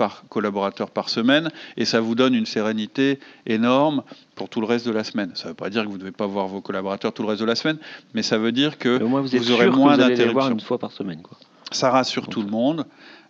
par 0.00 0.24
collaborateur 0.30 0.90
par 0.90 1.10
semaine, 1.10 1.50
et 1.76 1.84
ça 1.84 2.00
vous 2.00 2.14
donne 2.14 2.34
une 2.34 2.46
sérénité 2.46 3.18
énorme 3.44 4.02
pour 4.34 4.48
tout 4.48 4.62
le 4.62 4.66
reste 4.66 4.86
de 4.86 4.92
la 4.92 5.04
semaine. 5.04 5.32
Ça 5.34 5.44
ne 5.44 5.48
veut 5.50 5.54
pas 5.54 5.68
dire 5.68 5.82
que 5.82 5.88
vous 5.88 5.96
ne 5.96 6.00
devez 6.00 6.10
pas 6.10 6.26
voir 6.26 6.48
vos 6.48 6.62
collaborateurs 6.62 7.12
tout 7.12 7.20
le 7.20 7.28
reste 7.28 7.42
de 7.42 7.46
la 7.46 7.54
semaine, 7.54 7.76
mais 8.14 8.22
ça 8.22 8.38
veut 8.38 8.50
dire 8.50 8.78
que 8.78 8.98
vous, 8.98 9.52
aurez 9.52 9.68
moins 9.68 9.98
d'interruptions. 9.98 10.52
une 10.52 10.60
fois 10.60 10.78
par 10.78 10.90
semaine. 10.92 11.20
Quoi. 11.20 11.36
Ça 11.70 11.90
rassure 11.90 12.28
tout 12.28 12.40
le 12.40 12.48
monde. 12.48 12.86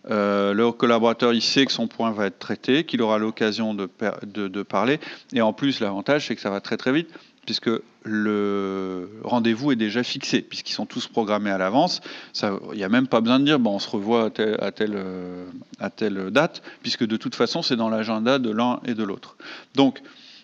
Euh, 0.09 0.53
le 0.53 0.71
collaborateur, 0.71 1.33
il 1.33 1.41
sait 1.41 1.65
que 1.65 1.73
son 1.73 1.87
point 1.87 2.11
va 2.11 2.27
être 2.27 2.39
traité, 2.39 2.85
qu'il 2.85 3.01
aura 3.01 3.17
l'occasion 3.17 3.73
de, 3.73 3.89
de, 4.25 4.47
de, 4.47 4.63
parler. 4.63 5.01
Et 5.33 5.41
en 5.41 5.51
plus, 5.51 5.81
l'avantage, 5.81 6.27
c'est 6.27 6.35
que 6.35 6.41
ça 6.41 6.49
va 6.49 6.61
très 6.61 6.77
très 6.77 6.93
vite 6.93 7.09
puisque 7.45 7.69
le 8.03 9.09
rendez-vous 9.23 9.71
est 9.71 9.75
déjà 9.75 10.03
fixé, 10.03 10.41
puisqu'ils 10.41 10.73
sont 10.73 10.85
tous 10.85 11.07
programmés 11.07 11.51
à 11.51 11.57
l'avance. 11.57 12.01
Il 12.41 12.77
n'y 12.77 12.83
a 12.83 12.89
même 12.89 13.07
pas 13.07 13.21
besoin 13.21 13.39
de 13.39 13.45
dire 13.45 13.59
bon, 13.59 13.75
on 13.75 13.79
se 13.79 13.89
revoit 13.89 14.25
à 14.25 14.29
telle, 14.71 14.97
à 15.79 15.89
telle, 15.89 16.31
date, 16.31 16.61
puisque 16.81 17.05
de 17.05 17.17
toute 17.17 17.35
façon, 17.35 17.61
c'est 17.61 17.75
dans 17.75 17.89
l'agenda 17.89 18.39
de 18.39 18.51
l'un 18.51 18.79
et 18.85 18.93
de 18.93 19.03
l'autre. 19.03 19.35
Donc, 19.75 20.01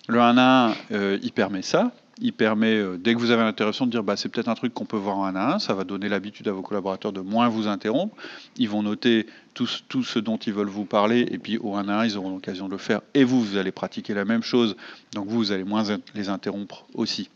le 0.08 0.20
1 0.20 0.38
à 0.38 0.68
1, 0.68 0.74
euh, 0.92 1.18
il 1.22 1.32
permet 1.32 1.62
ça. 1.62 1.92
Il 2.20 2.32
permet, 2.32 2.74
euh, 2.74 2.96
dès 2.98 3.14
que 3.14 3.18
vous 3.18 3.30
avez 3.30 3.42
l'interruption, 3.42 3.86
de 3.86 3.90
dire 3.90 4.02
bah, 4.02 4.16
c'est 4.16 4.28
peut-être 4.28 4.48
un 4.48 4.54
truc 4.54 4.74
qu'on 4.74 4.84
peut 4.84 4.96
voir 4.96 5.18
en 5.18 5.24
1 5.26 5.36
à 5.36 5.54
1. 5.54 5.58
Ça 5.58 5.74
va 5.74 5.84
donner 5.84 6.08
l'habitude 6.08 6.48
à 6.48 6.52
vos 6.52 6.62
collaborateurs 6.62 7.12
de 7.12 7.20
moins 7.20 7.48
vous 7.48 7.68
interrompre. 7.68 8.16
Ils 8.56 8.68
vont 8.68 8.82
noter 8.82 9.26
tout, 9.54 9.68
tout, 9.88 10.02
ce 10.02 10.18
dont 10.18 10.36
ils 10.36 10.52
veulent 10.52 10.68
vous 10.68 10.84
parler. 10.84 11.26
Et 11.30 11.38
puis 11.38 11.58
au 11.58 11.76
1 11.76 11.88
à 11.88 12.00
1, 12.00 12.06
ils 12.06 12.18
auront 12.18 12.30
l'occasion 12.30 12.66
de 12.66 12.72
le 12.72 12.78
faire. 12.78 13.00
Et 13.14 13.24
vous, 13.24 13.42
vous 13.42 13.56
allez 13.56 13.72
pratiquer 13.72 14.14
la 14.14 14.24
même 14.24 14.42
chose. 14.42 14.76
Donc 15.14 15.28
vous, 15.28 15.38
vous 15.38 15.52
allez 15.52 15.64
moins 15.64 15.84
les 16.14 16.28
interrompre 16.28 16.86
aussi. 16.94 17.30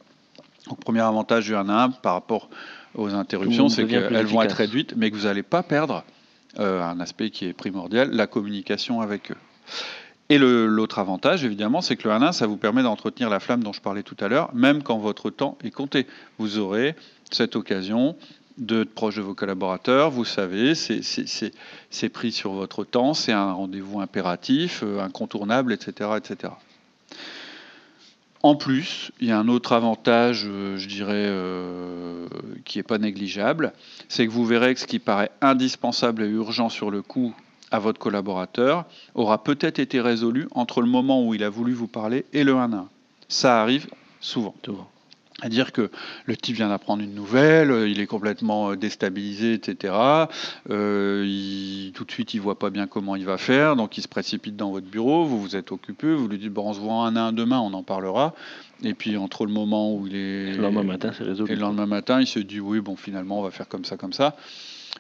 Donc 0.69 0.81
premier 0.81 1.01
avantage 1.01 1.47
du 1.47 1.55
1 1.55 1.69
à 1.69 1.85
1 1.85 1.91
par 1.91 2.15
rapport 2.15 2.49
aux 2.95 3.15
interruptions, 3.15 3.69
c'est 3.69 3.87
qu'elles 3.87 4.27
vont 4.27 4.43
être 4.43 4.53
réduites, 4.53 4.95
mais 4.97 5.11
que 5.11 5.17
vous 5.17 5.25
n'allez 5.25 5.43
pas 5.43 5.63
perdre 5.63 6.05
euh, 6.59 6.83
un 6.83 7.01
aspect 7.01 7.31
qui 7.31 7.47
est 7.47 7.53
primordial, 7.53 8.11
la 8.11 8.27
communication 8.27 9.01
avec 9.01 9.31
eux. 9.31 9.37
Et 10.33 10.39
l'autre 10.39 10.99
avantage, 10.99 11.45
évidemment, 11.45 11.83
c'est 11.83 11.95
que 11.95 12.09
le 12.09 12.15
1-1, 12.15 12.33
ça 12.33 12.47
vous 12.47 12.57
permet 12.57 12.83
d'entretenir 12.83 13.29
la 13.29 13.39
flamme 13.39 13.63
dont 13.63 13.75
je 13.75 13.83
parlais 13.83 14.03
tout 14.03 14.17
à 14.19 14.29
l'heure, 14.29 14.49
même 14.55 14.83
quand 14.83 14.97
votre 14.97 15.29
temps 15.29 15.59
est 15.63 15.71
compté. 15.71 16.07
Vous 16.39 16.57
aurez 16.57 16.95
cette 17.31 17.55
occasion 17.55 18.17
de 18.57 18.83
proche 18.83 19.17
de 19.17 19.21
vos 19.21 19.35
collaborateurs, 19.35 20.11
vous 20.11 20.25
savez, 20.25 20.75
c'est 20.75 22.09
pris 22.09 22.33
sur 22.33 22.53
votre 22.53 22.85
temps, 22.85 23.13
c'est 23.13 23.33
un 23.33 23.53
rendez-vous 23.53 24.01
impératif, 24.01 24.81
euh, 24.83 25.01
incontournable, 25.01 25.71
etc., 25.75 26.13
etc. 26.17 26.55
En 28.43 28.57
plus, 28.57 29.13
il 29.21 29.29
y 29.29 29.33
a 29.33 29.39
un 29.39 29.49
autre 29.49 29.75
avantage, 29.75 30.45
euh, 30.47 30.79
je 30.79 30.89
dirais, 30.89 31.27
euh, 31.29 32.27
qui 32.65 32.79
n'est 32.79 32.85
pas 32.85 32.97
négligeable, 32.97 33.75
c'est 34.09 34.27
que 34.27 34.33
vous 34.33 34.47
verrez 34.47 34.73
que 34.73 34.81
ce 34.81 34.87
qui 34.87 34.99
paraît 34.99 35.31
indispensable 35.43 36.23
et 36.23 36.29
urgent 36.29 36.71
sur 36.71 36.91
le 36.91 37.03
coup 37.03 37.35
à 37.73 37.79
votre 37.79 37.99
collaborateur 37.99 38.85
aura 39.15 39.43
peut-être 39.43 39.81
été 39.81 40.01
résolu 40.01 40.47
entre 40.53 40.81
le 40.81 40.87
moment 40.87 41.27
où 41.27 41.35
il 41.35 41.43
a 41.43 41.49
voulu 41.49 41.73
vous 41.73 41.89
parler 41.89 42.25
et 42.33 42.45
le 42.45 42.55
1 42.55 42.73
1. 42.73 42.89
Ça 43.29 43.61
arrive 43.61 43.89
souvent. 44.21 44.55
C'est-à-dire 45.41 45.73
que 45.73 45.91
le 46.27 46.37
type 46.37 46.57
vient 46.57 46.69
d'apprendre 46.69 47.03
une 47.03 47.15
nouvelle, 47.15 47.89
il 47.89 47.99
est 47.99 48.07
complètement 48.07 48.71
euh, 48.71 48.77
déstabilisé, 48.77 49.55
etc. 49.55 49.95
Euh, 50.71 51.25
il, 51.27 51.93
tout 51.95 52.05
de 52.05 52.13
suite, 52.13 52.35
il 52.35 52.41
voit 52.41 52.59
pas 52.59 52.71
bien 52.71 52.87
comment 52.87 53.17
il 53.17 53.25
va 53.25 53.39
faire, 53.39 53.75
donc 53.75 53.99
il 53.99 54.03
se 54.03 54.09
précipite 54.09 54.55
dans 54.55 54.71
votre 54.71 54.87
bureau, 54.87 55.25
vous 55.25 55.41
vous 55.41 55.57
êtes 55.57 55.73
occupé, 55.73 56.15
vous 56.15 56.29
lui 56.29 56.39
dites 56.39 56.53
bon, 56.53 56.69
on 56.69 56.75
se 56.75 56.81
voit 56.81 56.95
un 56.95 57.17
à 57.17 57.23
un 57.23 57.33
demain, 57.33 57.59
on 57.59 57.73
en 57.73 57.83
parlera. 57.83 58.35
Et 58.85 58.95
puis 58.95 59.17
entre 59.17 59.47
le 59.47 59.53
moment 59.53 59.95
où 59.95 60.07
il 60.07 60.15
est... 60.15 60.53
Le 60.53 60.63
lendemain 60.63 60.85
matin, 60.85 61.11
c'est 61.17 61.25
résolu. 61.25 61.51
Et 61.51 61.57
le 61.57 61.63
lendemain 61.63 61.87
matin, 61.87 62.21
il 62.21 62.27
se 62.27 62.39
dit 62.39 62.61
oui, 62.61 62.81
bon, 62.81 62.95
finalement, 62.95 63.41
on 63.41 63.43
va 63.43 63.51
faire 63.51 63.69
comme 63.69 63.85
ça, 63.85 63.97
comme 63.97 64.13
ça. 64.13 64.37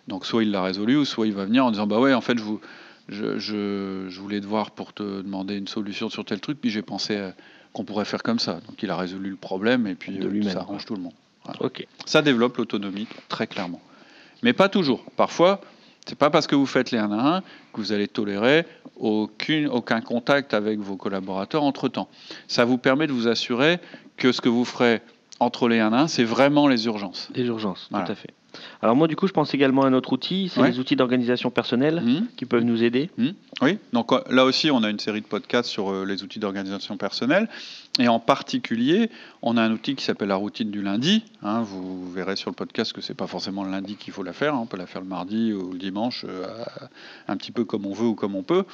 Donc 0.08 0.26
soit 0.26 0.42
il 0.42 0.50
l'a 0.50 0.62
résolu, 0.62 0.96
ou 0.96 1.04
soit 1.04 1.26
il 1.26 1.32
va 1.32 1.44
venir 1.44 1.64
en 1.64 1.70
disant 1.70 1.86
bah 1.86 1.98
ouais, 1.98 2.14
en 2.14 2.20
fait, 2.20 2.38
je, 2.38 3.38
je, 3.38 4.06
je, 4.08 4.20
voulais 4.20 4.40
te 4.40 4.46
voir 4.46 4.72
pour 4.72 4.92
te 4.92 5.22
demander 5.22 5.56
une 5.56 5.68
solution 5.68 6.08
sur 6.10 6.24
tel 6.24 6.40
truc, 6.40 6.60
puis 6.60 6.70
j'ai 6.70 6.82
pensé 6.82 7.30
qu'on 7.72 7.84
pourrait 7.84 8.04
faire 8.04 8.22
comme 8.22 8.38
ça. 8.38 8.60
Donc 8.66 8.82
il 8.82 8.90
a 8.90 8.96
résolu 8.96 9.30
le 9.30 9.36
problème 9.36 9.86
et 9.86 9.94
puis 9.94 10.18
de 10.18 10.42
ça 10.42 10.60
arrange 10.60 10.84
tout 10.84 10.94
le 10.94 11.02
monde. 11.02 11.14
Ça 12.06 12.22
développe 12.22 12.56
l'autonomie 12.56 13.08
très 13.28 13.46
clairement. 13.46 13.80
Mais 14.42 14.52
pas 14.52 14.68
toujours. 14.68 15.04
Parfois, 15.16 15.60
c'est 16.06 16.18
pas 16.18 16.30
parce 16.30 16.46
que 16.46 16.54
vous 16.54 16.66
faites 16.66 16.90
les 16.90 16.98
1 16.98 17.12
à 17.12 17.36
1 17.36 17.40
que 17.40 17.44
vous 17.76 17.92
allez 17.92 18.08
tolérer 18.08 18.66
aucune, 18.96 19.68
aucun 19.68 20.00
contact 20.00 20.54
avec 20.54 20.78
vos 20.78 20.96
collaborateurs 20.96 21.62
entre-temps. 21.62 22.08
Ça 22.48 22.64
vous 22.64 22.78
permet 22.78 23.06
de 23.06 23.12
vous 23.12 23.28
assurer 23.28 23.78
que 24.16 24.32
ce 24.32 24.40
que 24.40 24.48
vous 24.48 24.64
ferez 24.64 25.00
entre 25.40 25.68
les 25.68 25.80
1 25.80 25.92
à 25.92 26.02
1, 26.02 26.08
c'est 26.08 26.24
vraiment 26.24 26.68
les 26.68 26.86
urgences. 26.86 27.28
Les 27.34 27.44
urgences, 27.44 27.88
tout 27.90 27.96
à 27.96 28.14
fait. 28.14 28.30
Alors 28.82 28.96
moi, 28.96 29.08
du 29.08 29.16
coup, 29.16 29.26
je 29.26 29.32
pense 29.32 29.54
également 29.54 29.82
à 29.82 29.86
un 29.86 29.92
autre 29.92 30.12
outil, 30.12 30.50
c'est 30.52 30.62
les 30.62 30.78
outils 30.78 30.96
d'organisation 30.96 31.50
personnelle 31.50 32.00
mmh. 32.00 32.26
qui 32.36 32.46
peuvent 32.46 32.64
nous 32.64 32.82
aider. 32.82 33.10
Mmh. 33.16 33.28
Oui, 33.62 33.78
donc 33.92 34.12
euh, 34.12 34.20
là 34.28 34.44
aussi, 34.44 34.70
on 34.70 34.82
a 34.82 34.90
une 34.90 34.98
série 34.98 35.20
de 35.20 35.26
podcasts 35.26 35.68
sur 35.68 35.90
euh, 35.90 36.04
les 36.04 36.24
outils 36.24 36.40
d'organisation 36.40 36.96
personnelle. 36.96 37.48
Et 38.00 38.08
en 38.08 38.18
particulier, 38.18 39.10
on 39.42 39.56
a 39.56 39.62
un 39.62 39.70
outil 39.70 39.94
qui 39.94 40.04
s'appelle 40.04 40.28
la 40.28 40.36
routine 40.36 40.70
du 40.70 40.82
lundi. 40.82 41.24
Hein. 41.42 41.62
vous 41.62 42.10
verrez 42.10 42.36
sur 42.36 42.50
le 42.50 42.56
podcast 42.56 42.92
que 42.92 43.00
ce 43.00 43.12
n'est 43.12 43.16
pas 43.16 43.26
forcément 43.26 43.62
le 43.62 43.70
lundi 43.70 43.96
qu'il 43.96 44.12
faut 44.12 44.24
la 44.24 44.32
faire. 44.32 44.54
Hein. 44.54 44.60
on 44.62 44.66
peut 44.66 44.78
la 44.78 44.86
faire 44.86 45.02
le 45.02 45.06
mardi 45.06 45.52
ou 45.52 45.72
le 45.72 45.78
dimanche, 45.78 46.24
euh, 46.28 46.46
un 47.28 47.36
petit 47.36 47.52
peu 47.52 47.64
comme 47.64 47.86
on 47.86 47.92
veut 47.92 48.06
ou 48.06 48.14
comme 48.14 48.34
on 48.34 48.42
peut. 48.42 48.64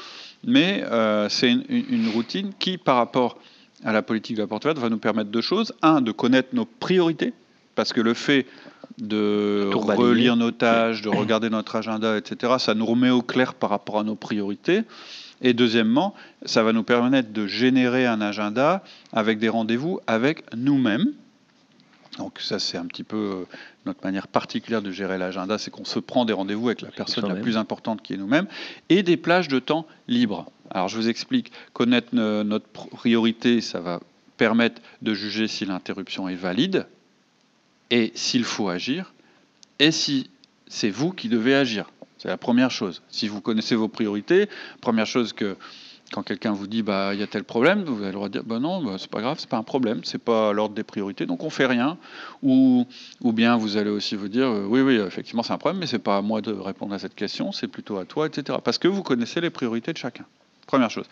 Mais 0.45 0.85
c'est 1.29 1.51
une, 1.51 2.09
routine 2.15 2.53
qui, 2.59 2.79
par 2.79 2.97
rapport 2.97 3.39
à 3.85 3.93
la 3.93 4.03
politique 4.03 4.37
de 4.37 4.43
la 4.43 4.47
porte 4.47 4.67
va 4.67 4.89
nous 4.89 4.99
permettre 4.99 5.31
deux 5.31 5.41
choses. 5.41 5.75
Un, 5.83 6.01
de 6.01 6.13
connaître 6.13 6.51
nos 6.53 6.65
priorités, 6.65 7.35
parce 7.75 7.93
que 7.93 8.01
le 8.01 8.15
fait 8.15 8.47
de 8.97 9.71
relire 9.73 10.37
nos 10.37 10.51
tâches, 10.51 11.03
de 11.03 11.09
regarder 11.09 11.51
notre 11.51 11.77
agenda, 11.77 12.17
etc., 12.17 12.55
ça 12.59 12.75
nous 12.75 12.87
remet 12.87 13.11
au 13.11 13.23
clair 13.23 13.55
par 13.55 13.71
rapport 13.71 13.99
à 13.99 14.05
nos 14.05 14.15
priorités. 14.15 14.83
Et 15.41 15.55
deuxièmement, 15.55 16.15
ça 16.45 16.63
va 16.63 16.73
nous 16.73 16.83
permettre 16.83 17.33
de 17.33 17.47
générer 17.47 18.07
un 18.07 18.21
agenda 18.21 18.83
avec 19.13 19.39
des 19.39 19.49
rendez-vous 19.49 20.01
avec 20.07 20.43
nous-mêmes. 20.57 21.13
Donc 22.19 22.41
ça, 22.41 22.59
c'est 22.59 22.77
un 22.77 22.87
petit 22.87 23.05
peu 23.05 23.17
euh, 23.17 23.57
notre 23.87 24.03
manière 24.03 24.27
particulière 24.27 24.83
de 24.83 24.91
gérer 24.91 25.19
l'agenda, 25.19 25.57
c'est 25.57 25.71
qu'on 25.71 25.85
se 25.85 26.01
prend 26.01 26.25
des 26.25 26.33
rendez-vous 26.33 26.69
avec 26.69 26.81
la 26.83 26.91
personne 26.91 27.29
la 27.29 27.37
plus 27.37 27.57
importante 27.57 28.03
qui 28.03 28.15
est 28.15 28.17
nous-mêmes, 28.17 28.49
et 28.89 29.05
des 29.05 29.17
plages 29.17 29.47
de 29.47 29.61
temps 29.61 29.87
libres. 30.09 30.51
Alors 30.71 30.89
je 30.89 30.97
vous 30.97 31.09
explique, 31.09 31.53
connaître 31.73 32.15
notre 32.15 32.67
priorité, 32.67 33.61
ça 33.61 33.81
va 33.81 34.01
permettre 34.37 34.83
de 35.03 35.15
juger 35.15 35.47
si 35.47 35.65
l'interruption 35.65 36.29
est 36.29 36.35
valide, 36.35 36.87
et 37.91 38.13
s'il 38.15 38.45
faut 38.45 38.69
agir, 38.69 39.13
et 39.79 39.91
si 39.91 40.31
c'est 40.67 40.91
vous 40.91 41.13
qui 41.13 41.29
devez 41.29 41.55
agir. 41.55 41.91
C'est 42.19 42.29
la 42.29 42.37
première 42.37 42.71
chose. 42.71 43.03
Si 43.09 43.29
vous 43.29 43.41
connaissez 43.41 43.77
vos 43.77 43.89
priorités, 43.89 44.49
première 44.81 45.07
chose 45.07 45.33
que 45.33 45.57
quand 46.11 46.23
quelqu'un 46.23 46.53
vous 46.53 46.67
dit 46.67 46.83
bah 46.83 47.11
il 47.13 47.21
y 47.21 47.23
a 47.23 47.27
tel 47.27 47.45
problème, 47.45 47.85
vous 47.85 48.03
allez 48.03 48.19
le 48.19 48.29
dire 48.29 48.43
bah 48.43 48.59
non, 48.59 48.83
bah, 48.83 48.97
c'est 48.99 49.11
pas 49.11 49.21
grave, 49.21 49.37
c'est 49.39 49.49
pas 49.49 49.59
un 49.59 49.63
problème, 49.63 50.01
c'est 50.05 50.23
pas 50.23 50.53
l'ordre 50.53 50.75
des 50.75 50.83
priorités, 50.83 51.27
donc 51.27 51.45
on 51.45 51.51
fait 51.51 51.67
rien. 51.67 51.97
Ou, 52.43 52.87
ou 53.21 53.33
bien 53.33 53.57
vous 53.57 53.77
allez 53.77 53.91
aussi 53.91 54.17
vous 54.17 54.29
dire 54.29 54.49
euh, 54.49 54.67
oui 54.67 54.81
oui 54.81 54.97
effectivement 54.97 55.43
c'est 55.43 55.53
un 55.53 55.59
problème, 55.59 55.81
mais 55.81 55.87
c'est 55.87 55.99
pas 55.99 56.17
à 56.17 56.23
moi 56.23 56.41
de 56.41 56.53
répondre 56.53 56.95
à 56.95 56.99
cette 56.99 57.15
question, 57.15 57.53
c'est 57.53 57.69
plutôt 57.69 57.99
à 57.99 58.05
toi, 58.05 58.27
etc. 58.27 58.59
Parce 58.65 58.79
que 58.79 58.89
vous 58.89 59.03
connaissez 59.03 59.41
les 59.41 59.51
priorités 59.51 59.93
de 59.93 59.99
chacun. 59.99 60.25
Première 60.67 60.91
chose. 60.91 61.07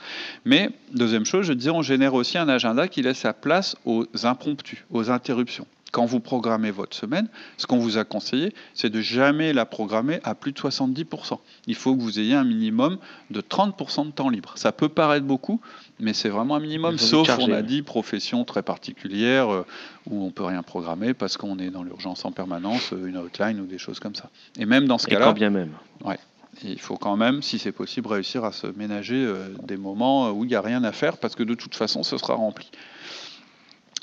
Mais 0.44 0.70
deuxième 0.92 1.24
chose, 1.24 1.46
je 1.46 1.54
disais, 1.54 1.70
on 1.70 1.80
génère 1.80 2.12
aussi 2.12 2.36
un 2.36 2.48
agenda 2.48 2.88
qui 2.88 3.00
laisse 3.00 3.18
sa 3.18 3.32
place 3.32 3.74
aux 3.86 4.04
impromptus, 4.24 4.84
aux 4.90 5.10
interruptions 5.10 5.66
quand 5.92 6.04
vous 6.04 6.20
programmez 6.20 6.70
votre 6.70 6.96
semaine, 6.96 7.28
ce 7.56 7.66
qu'on 7.66 7.78
vous 7.78 7.96
a 7.98 8.04
conseillé, 8.04 8.52
c'est 8.74 8.90
de 8.90 9.00
jamais 9.00 9.52
la 9.52 9.64
programmer 9.64 10.20
à 10.24 10.34
plus 10.34 10.52
de 10.52 10.58
70%. 10.58 11.38
Il 11.66 11.74
faut 11.74 11.96
que 11.96 12.00
vous 12.00 12.18
ayez 12.18 12.34
un 12.34 12.44
minimum 12.44 12.98
de 13.30 13.40
30% 13.40 14.06
de 14.06 14.10
temps 14.10 14.28
libre. 14.28 14.52
Ça 14.56 14.72
peut 14.72 14.88
paraître 14.88 15.24
beaucoup, 15.24 15.60
mais 16.00 16.12
c'est 16.12 16.28
vraiment 16.28 16.56
un 16.56 16.60
minimum, 16.60 16.98
sauf, 16.98 17.28
on 17.38 17.52
a 17.52 17.62
dit, 17.62 17.82
profession 17.82 18.44
très 18.44 18.62
particulière 18.62 19.52
euh, 19.52 19.66
où 20.10 20.24
on 20.24 20.30
peut 20.30 20.44
rien 20.44 20.62
programmer 20.62 21.14
parce 21.14 21.36
qu'on 21.36 21.58
est 21.58 21.70
dans 21.70 21.82
l'urgence 21.82 22.24
en 22.24 22.32
permanence, 22.32 22.92
euh, 22.92 23.06
une 23.06 23.16
outline 23.16 23.60
ou 23.60 23.66
des 23.66 23.78
choses 23.78 24.00
comme 24.00 24.14
ça. 24.14 24.30
Et 24.58 24.66
même 24.66 24.86
dans 24.86 24.98
ce 24.98 25.06
cas-là... 25.06 25.32
bien 25.32 25.50
même. 25.50 25.72
Ouais. 26.04 26.18
Il 26.64 26.80
faut 26.80 26.96
quand 26.96 27.16
même, 27.16 27.42
si 27.42 27.58
c'est 27.58 27.72
possible, 27.72 28.08
réussir 28.08 28.44
à 28.44 28.52
se 28.52 28.66
ménager 28.66 29.22
euh, 29.24 29.48
des 29.62 29.76
moments 29.76 30.30
où 30.30 30.44
il 30.44 30.48
n'y 30.48 30.54
a 30.54 30.62
rien 30.62 30.84
à 30.84 30.92
faire 30.92 31.18
parce 31.18 31.34
que 31.36 31.42
de 31.42 31.54
toute 31.54 31.74
façon, 31.74 32.02
ce 32.02 32.16
sera 32.16 32.34
rempli 32.34 32.70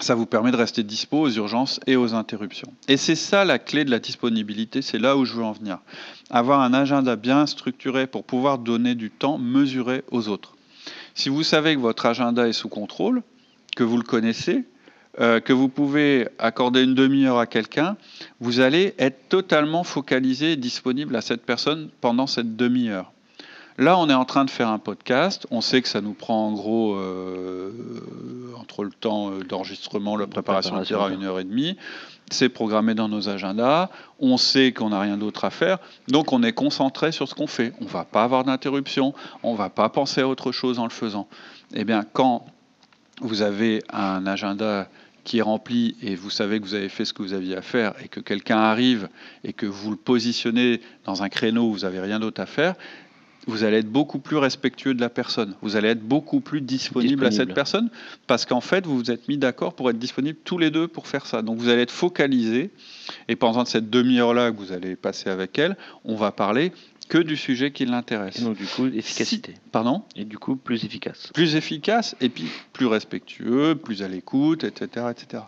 ça 0.03 0.15
vous 0.15 0.25
permet 0.25 0.51
de 0.51 0.57
rester 0.57 0.83
dispo 0.83 1.22
aux 1.22 1.31
urgences 1.31 1.79
et 1.88 1.95
aux 1.95 2.13
interruptions. 2.13 2.72
Et 2.88 2.98
c'est 2.98 3.15
ça 3.15 3.45
la 3.45 3.57
clé 3.57 3.86
de 3.86 3.91
la 3.91 4.00
disponibilité, 4.00 4.81
c'est 4.81 5.00
là 5.00 5.17
où 5.17 5.25
je 5.25 5.33
veux 5.33 5.43
en 5.43 5.53
venir. 5.53 5.79
Avoir 6.29 6.62
un 6.62 6.74
agenda 6.74 7.15
bien 7.15 7.45
structuré 7.48 8.05
pour 8.05 8.24
pouvoir 8.24 8.60
donner 8.60 8.95
du 8.95 9.10
temps 9.10 9.38
mesuré 9.38 10.03
aux 10.12 10.27
autres. 10.27 10.55
Si 11.15 11.29
vous 11.29 11.43
savez 11.43 11.75
que 11.75 11.79
votre 11.79 12.05
agenda 12.05 12.48
est 12.48 12.53
sous 12.53 12.69
contrôle, 12.69 13.24
que 13.75 13.83
vous 13.83 13.98
le 13.98 14.03
connaissez, 14.03 14.65
euh, 15.19 15.39
que 15.39 15.53
vous 15.53 15.69
pouvez 15.69 16.27
accorder 16.39 16.83
une 16.83 16.95
demi-heure 16.95 17.38
à 17.38 17.45
quelqu'un, 17.45 17.98
vous 18.39 18.60
allez 18.60 18.95
être 18.98 19.29
totalement 19.29 19.83
focalisé 19.83 20.53
et 20.53 20.55
disponible 20.55 21.15
à 21.15 21.22
cette 21.22 21.45
personne 21.45 21.89
pendant 22.01 22.27
cette 22.27 22.55
demi-heure. 22.55 23.12
Là, 23.77 23.98
on 23.98 24.10
est 24.10 24.13
en 24.13 24.25
train 24.25 24.45
de 24.45 24.51
faire 24.51 24.69
un 24.69 24.77
podcast. 24.77 25.48
On 25.50 25.62
sait 25.62 25.81
que 25.81 25.88
ça 25.88 26.01
nous 26.01 26.13
prend 26.13 26.48
en 26.48 26.53
gros 26.53 26.95
euh, 26.95 27.72
entre 28.73 28.83
le 28.83 28.91
temps 28.91 29.31
euh, 29.31 29.43
d'enregistrement, 29.43 30.17
la 30.17 30.27
préparation, 30.27 30.81
etc., 30.81 30.99
une 31.11 31.23
heure 31.23 31.39
et 31.39 31.43
demie. 31.43 31.77
C'est 32.31 32.49
programmé 32.49 32.95
dans 32.95 33.07
nos 33.07 33.29
agendas. 33.29 33.89
On 34.19 34.37
sait 34.37 34.71
qu'on 34.71 34.89
n'a 34.89 34.99
rien 34.99 35.17
d'autre 35.17 35.45
à 35.45 35.51
faire. 35.51 35.77
Donc, 36.07 36.33
on 36.33 36.41
est 36.41 36.53
concentré 36.53 37.11
sur 37.11 37.27
ce 37.27 37.35
qu'on 37.35 37.47
fait. 37.47 37.73
On 37.81 37.83
ne 37.83 37.89
va 37.89 38.05
pas 38.05 38.23
avoir 38.23 38.43
d'interruption. 38.43 39.13
On 39.43 39.53
ne 39.53 39.57
va 39.57 39.69
pas 39.69 39.89
penser 39.89 40.21
à 40.21 40.27
autre 40.27 40.51
chose 40.51 40.79
en 40.79 40.85
le 40.85 40.89
faisant. 40.89 41.27
Eh 41.75 41.83
bien, 41.83 42.03
quand 42.13 42.45
vous 43.21 43.41
avez 43.41 43.83
un 43.91 44.25
agenda 44.25 44.87
qui 45.23 45.37
est 45.37 45.43
rempli 45.43 45.95
et 46.01 46.15
vous 46.15 46.29
savez 46.29 46.59
que 46.59 46.65
vous 46.65 46.73
avez 46.73 46.89
fait 46.89 47.05
ce 47.05 47.13
que 47.13 47.21
vous 47.21 47.33
aviez 47.33 47.55
à 47.55 47.61
faire 47.61 47.93
et 48.03 48.07
que 48.07 48.19
quelqu'un 48.19 48.57
arrive 48.57 49.07
et 49.43 49.53
que 49.53 49.65
vous 49.65 49.91
le 49.91 49.97
positionnez 49.97 50.81
dans 51.05 51.23
un 51.23 51.29
créneau 51.29 51.63
où 51.63 51.73
vous 51.73 51.79
n'avez 51.79 52.01
rien 52.01 52.19
d'autre 52.19 52.41
à 52.41 52.45
faire, 52.45 52.75
vous 53.47 53.63
allez 53.63 53.77
être 53.77 53.91
beaucoup 53.91 54.19
plus 54.19 54.38
respectueux 54.38 54.93
de 54.93 55.01
la 55.01 55.09
personne. 55.09 55.55
Vous 55.62 55.75
allez 55.75 55.89
être 55.89 56.03
beaucoup 56.03 56.39
plus 56.39 56.62
disponible, 56.62 57.25
à 57.25 57.31
cette 57.31 57.53
personne 57.53 57.89
parce 58.27 58.45
qu'en 58.45 58.62
fait, 58.62 58.85
vous 58.85 58.97
vous 58.97 59.12
êtes 59.12 59.27
mis 59.27 59.38
d'accord 59.38 59.73
pour 59.73 59.89
être 59.89 60.00
disponible 60.00 60.38
tous 60.43 60.57
les 60.57 60.71
deux 60.71 60.88
pour 60.88 61.07
faire 61.07 61.25
ça. 61.25 61.41
Donc 61.41 61.57
vous 61.57 61.69
allez 61.69 61.81
être 61.81 61.91
focalisé 61.91 62.71
et 63.27 63.35
pendant 63.35 63.65
cette 63.65 63.89
demi-heure-là 63.89 64.51
que 64.51 64.57
vous 64.57 64.71
allez 64.71 64.95
passer 64.95 65.29
avec 65.29 65.57
elle, 65.59 65.77
on 66.05 66.15
va 66.15 66.31
parler 66.31 66.71
que 67.09 67.17
du 67.17 67.35
sujet 67.35 67.71
qui 67.71 67.85
l'intéresse. 67.85 68.41
donc 68.41 68.57
du 68.57 68.65
coup, 68.65 68.88
efficacité. 68.88 69.55
Pardon? 69.71 70.03
Et 70.15 70.25
du 70.25 70.38
coup, 70.38 70.55
plus 70.55 70.85
efficace. 70.85 71.29
Plus 71.33 71.55
efficace 71.55 72.15
et 72.21 72.29
puis 72.29 72.45
plus 72.71 72.85
respectueux, 72.85 73.75
plus 73.75 74.01
à 74.03 74.07
l'écoute, 74.07 74.63
etc., 74.63 75.07
etc. 75.12 75.43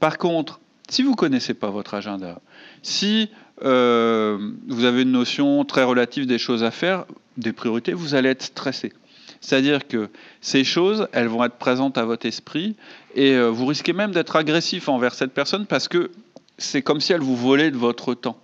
Par 0.00 0.18
contre, 0.18 0.60
si 0.88 1.02
vous 1.02 1.10
ne 1.10 1.16
connaissez 1.16 1.54
pas 1.54 1.70
votre 1.70 1.94
agenda, 1.94 2.40
si 2.82 3.28
euh, 3.62 4.38
vous 4.68 4.84
avez 4.84 5.02
une 5.02 5.12
notion 5.12 5.64
très 5.64 5.82
relative 5.82 6.26
des 6.26 6.38
choses 6.38 6.62
à 6.62 6.70
faire, 6.70 7.06
des 7.36 7.52
priorités, 7.52 7.92
vous 7.92 8.14
allez 8.14 8.28
être 8.28 8.42
stressé. 8.42 8.92
C'est-à-dire 9.40 9.86
que 9.86 10.08
ces 10.40 10.64
choses, 10.64 11.08
elles 11.12 11.28
vont 11.28 11.44
être 11.44 11.56
présentes 11.56 11.98
à 11.98 12.04
votre 12.04 12.26
esprit 12.26 12.74
et 13.14 13.32
euh, 13.32 13.48
vous 13.48 13.66
risquez 13.66 13.92
même 13.92 14.12
d'être 14.12 14.36
agressif 14.36 14.88
envers 14.88 15.14
cette 15.14 15.32
personne 15.32 15.66
parce 15.66 15.88
que 15.88 16.10
c'est 16.58 16.82
comme 16.82 17.00
si 17.00 17.12
elle 17.12 17.20
vous 17.20 17.36
volait 17.36 17.70
de 17.70 17.76
votre 17.76 18.14
temps. 18.14 18.38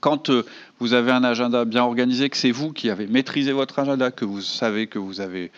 Quand 0.00 0.30
euh, 0.30 0.44
vous 0.78 0.94
avez 0.94 1.12
un 1.12 1.24
agenda 1.24 1.64
bien 1.64 1.84
organisé, 1.84 2.28
que 2.30 2.36
c'est 2.36 2.50
vous 2.50 2.72
qui 2.72 2.90
avez 2.90 3.06
maîtrisé 3.06 3.52
votre 3.52 3.78
agenda, 3.78 4.10
que 4.10 4.24
vous 4.24 4.40
savez 4.40 4.86
que 4.86 4.98
vous 4.98 5.20
avez 5.20 5.50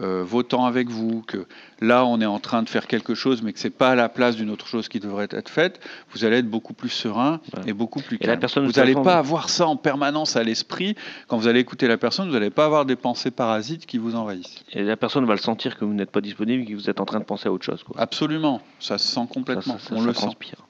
euh, 0.00 0.24
vos 0.24 0.42
temps 0.42 0.64
avec 0.64 0.88
vous, 0.88 1.22
que 1.26 1.46
là 1.82 2.06
on 2.06 2.18
est 2.22 2.26
en 2.26 2.38
train 2.38 2.62
de 2.62 2.68
faire 2.68 2.86
quelque 2.86 3.14
chose, 3.14 3.42
mais 3.42 3.52
que 3.52 3.58
c'est 3.58 3.68
pas 3.68 3.90
à 3.90 3.94
la 3.94 4.08
place 4.08 4.36
d'une 4.36 4.48
autre 4.48 4.66
chose 4.66 4.88
qui 4.88 5.00
devrait 5.00 5.28
être 5.30 5.50
faite, 5.50 5.80
vous 6.12 6.24
allez 6.24 6.38
être 6.38 6.48
beaucoup 6.48 6.72
plus 6.72 6.88
serein 6.88 7.40
et 7.66 7.74
beaucoup 7.74 8.00
plus 8.00 8.16
calme. 8.16 8.40
vous 8.56 8.72
n'allez 8.72 8.94
pas 8.94 9.18
avoir 9.18 9.50
ça 9.50 9.66
en 9.66 9.76
permanence 9.76 10.36
à 10.36 10.42
l'esprit. 10.44 10.96
Quand 11.28 11.36
vous 11.36 11.46
allez 11.46 11.60
écouter 11.60 11.88
la 11.88 11.98
personne, 11.98 12.26
vous 12.28 12.32
n'allez 12.32 12.48
pas 12.48 12.64
avoir 12.64 12.86
des 12.86 12.96
pensées 12.96 13.30
parasites 13.30 13.84
qui 13.84 13.98
vous 13.98 14.14
envahissent. 14.14 14.64
Et 14.72 14.82
la 14.82 14.96
personne 14.96 15.26
va 15.26 15.34
le 15.34 15.40
sentir 15.40 15.76
que 15.76 15.84
vous 15.84 15.92
n'êtes 15.92 16.10
pas 16.10 16.22
disponible, 16.22 16.64
que 16.64 16.72
vous 16.72 16.88
êtes 16.88 17.00
en 17.00 17.04
train 17.04 17.20
de 17.20 17.24
penser 17.24 17.48
à 17.48 17.52
autre 17.52 17.66
chose. 17.66 17.84
Absolument, 17.98 18.62
ça 18.80 18.96
se 18.96 19.06
sent 19.06 19.26
complètement. 19.28 19.76
on 19.90 20.02
le 20.02 20.14
transpire. 20.14 20.66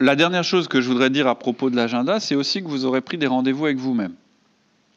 La 0.00 0.16
dernière 0.16 0.44
chose 0.44 0.66
que 0.66 0.80
je 0.80 0.88
voudrais 0.88 1.10
dire 1.10 1.28
à 1.28 1.38
propos 1.38 1.70
de 1.70 1.76
l'agenda, 1.76 2.20
c'est 2.20 2.34
aussi 2.34 2.62
que 2.62 2.68
vous 2.68 2.84
aurez 2.86 3.02
pris 3.02 3.18
des 3.18 3.26
rendez-vous 3.26 3.66
avec 3.66 3.76
vous-même. 3.76 4.14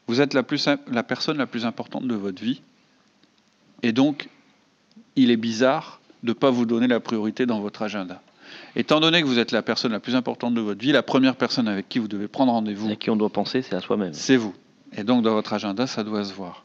Vous 0.06 0.20
êtes 0.20 0.34
la, 0.34 0.42
plus, 0.42 0.68
la 0.90 1.02
personne 1.02 1.38
la 1.38 1.46
plus 1.46 1.64
importante 1.64 2.06
de 2.06 2.14
votre 2.14 2.42
vie 2.42 2.60
et 3.84 3.92
donc, 3.92 4.30
il 5.14 5.30
est 5.30 5.36
bizarre 5.36 6.00
de 6.22 6.30
ne 6.30 6.32
pas 6.32 6.50
vous 6.50 6.64
donner 6.64 6.88
la 6.88 7.00
priorité 7.00 7.44
dans 7.44 7.60
votre 7.60 7.82
agenda. 7.82 8.22
Étant 8.76 8.98
donné 8.98 9.20
que 9.20 9.26
vous 9.26 9.38
êtes 9.38 9.52
la 9.52 9.60
personne 9.60 9.92
la 9.92 10.00
plus 10.00 10.16
importante 10.16 10.54
de 10.54 10.62
votre 10.62 10.80
vie, 10.80 10.90
la 10.90 11.02
première 11.02 11.36
personne 11.36 11.68
avec 11.68 11.86
qui 11.90 11.98
vous 11.98 12.08
devez 12.08 12.26
prendre 12.26 12.52
rendez-vous. 12.52 12.90
À 12.90 12.96
qui 12.96 13.10
on 13.10 13.16
doit 13.16 13.28
penser, 13.28 13.60
c'est 13.60 13.76
à 13.76 13.82
soi-même. 13.82 14.14
C'est 14.14 14.38
vous. 14.38 14.54
Et 14.96 15.04
donc, 15.04 15.22
dans 15.22 15.34
votre 15.34 15.52
agenda, 15.52 15.86
ça 15.86 16.02
doit 16.02 16.24
se 16.24 16.32
voir. 16.32 16.63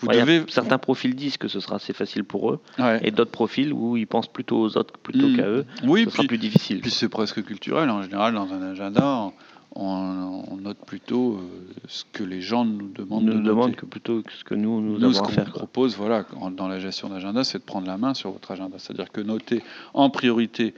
Vous 0.00 0.08
devez... 0.08 0.44
Certains 0.48 0.78
profils 0.78 1.14
disent 1.14 1.36
que 1.36 1.48
ce 1.48 1.60
sera 1.60 1.76
assez 1.76 1.92
facile 1.92 2.24
pour 2.24 2.50
eux, 2.50 2.60
et 3.02 3.10
d'autres 3.10 3.30
profils 3.30 3.72
où 3.72 3.96
ils 3.96 4.06
pensent 4.06 4.28
plutôt 4.28 4.58
aux 4.58 4.76
autres 4.76 4.98
plutôt 4.98 5.28
hmm. 5.28 5.36
qu'à 5.36 5.48
eux. 5.48 5.64
Oui, 5.84 6.04
ce 6.04 6.10
sera 6.10 6.24
plus 6.24 6.38
difficile. 6.38 6.80
Puis 6.80 6.90
c'est 6.90 7.08
presque 7.08 7.42
culturel. 7.44 7.90
En 7.90 8.02
général, 8.02 8.34
dans 8.34 8.52
un 8.52 8.62
agenda, 8.62 9.32
on, 9.78 10.56
note 10.60 10.78
plutôt 10.86 11.34
euh, 11.34 11.40
ce 11.86 12.04
que 12.12 12.24
les 12.24 12.40
gens 12.40 12.64
nous 12.64 12.88
demandent. 12.88 13.24
Nous 13.24 13.42
demandent 13.42 13.76
que 13.76 13.86
plutôt 13.86 14.22
ce 14.36 14.42
que 14.42 14.54
nous 14.54 14.80
nous, 14.80 14.98
nous 14.98 15.12
ce 15.12 15.20
qu'on 15.20 15.44
propose, 15.44 15.96
voilà, 15.96 16.24
dans 16.56 16.68
la 16.68 16.80
gestion 16.80 17.08
d'agenda, 17.08 17.44
c'est 17.44 17.58
de 17.58 17.64
prendre 17.64 17.86
la 17.86 17.98
main 17.98 18.14
sur 18.14 18.30
votre 18.30 18.50
agenda. 18.50 18.78
C'est-à-dire 18.78 19.12
que 19.12 19.20
noter 19.20 19.62
en 19.94 20.10
priorité 20.10 20.74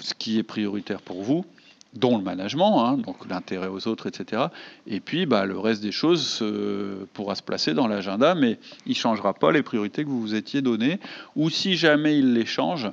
ce 0.00 0.14
qui 0.14 0.38
est 0.38 0.42
prioritaire 0.42 1.00
pour 1.00 1.22
vous, 1.22 1.44
dont 1.94 2.18
le 2.18 2.22
management, 2.22 2.84
hein, 2.84 2.98
donc 2.98 3.16
l'intérêt 3.28 3.68
aux 3.68 3.88
autres, 3.88 4.06
etc. 4.06 4.46
Et 4.86 5.00
puis, 5.00 5.26
bah, 5.26 5.46
le 5.46 5.58
reste 5.58 5.82
des 5.82 5.92
choses 5.92 6.44
pourra 7.14 7.34
se 7.34 7.42
placer 7.42 7.74
dans 7.74 7.88
l'agenda, 7.88 8.34
mais 8.34 8.58
il 8.86 8.90
ne 8.90 8.96
changera 8.96 9.34
pas 9.34 9.52
les 9.52 9.62
priorités 9.62 10.04
que 10.04 10.08
vous 10.08 10.20
vous 10.20 10.34
étiez 10.34 10.60
données. 10.60 11.00
Ou 11.34 11.50
si 11.50 11.76
jamais 11.76 12.18
il 12.18 12.34
les 12.34 12.46
change, 12.46 12.90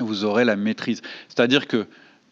vous 0.00 0.24
aurez 0.24 0.44
la 0.44 0.56
maîtrise. 0.56 1.02
C'est-à-dire 1.28 1.66
que 1.66 1.86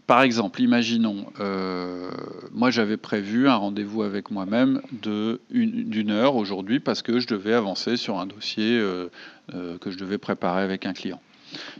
par 0.06 0.22
exemple, 0.22 0.60
imaginons, 0.60 1.26
euh, 1.40 2.10
moi 2.52 2.70
j'avais 2.70 2.96
prévu 2.96 3.48
un 3.48 3.54
rendez-vous 3.54 4.02
avec 4.02 4.30
moi-même 4.30 4.82
d'une 4.92 6.10
heure 6.10 6.34
aujourd'hui 6.34 6.80
parce 6.80 7.02
que 7.02 7.20
je 7.20 7.28
devais 7.28 7.54
avancer 7.54 7.96
sur 7.96 8.18
un 8.18 8.26
dossier 8.26 8.78
euh, 8.78 9.08
euh, 9.54 9.78
que 9.78 9.90
je 9.90 9.98
devais 9.98 10.18
préparer 10.18 10.62
avec 10.62 10.86
un 10.86 10.92
client. 10.92 11.20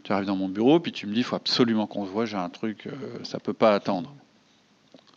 Tu 0.05 0.13
arrives 0.13 0.27
dans 0.27 0.37
mon 0.37 0.49
bureau, 0.49 0.81
puis 0.81 0.93
tu 0.93 1.07
me 1.07 1.13
dis, 1.13 1.21
il 1.21 1.25
faut 1.25 1.37
absolument 1.37 1.87
qu'on 1.87 2.05
se 2.07 2.11
voit, 2.11 2.25
j'ai 2.25 2.37
un 2.37 2.49
truc, 2.49 2.89
ça 3.23 3.39
ne 3.39 3.43
peut 3.43 3.53
pas 3.53 3.75
attendre. 3.75 4.15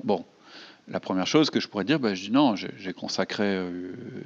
Bon, 0.03 0.25
la 0.87 0.99
première 0.99 1.25
chose 1.25 1.49
que 1.49 1.59
je 1.59 1.67
pourrais 1.67 1.83
dire, 1.83 1.99
ben, 1.99 2.13
je 2.13 2.25
dis 2.25 2.31
non, 2.31 2.55
j'ai 2.55 2.93
consacré, 2.93 3.59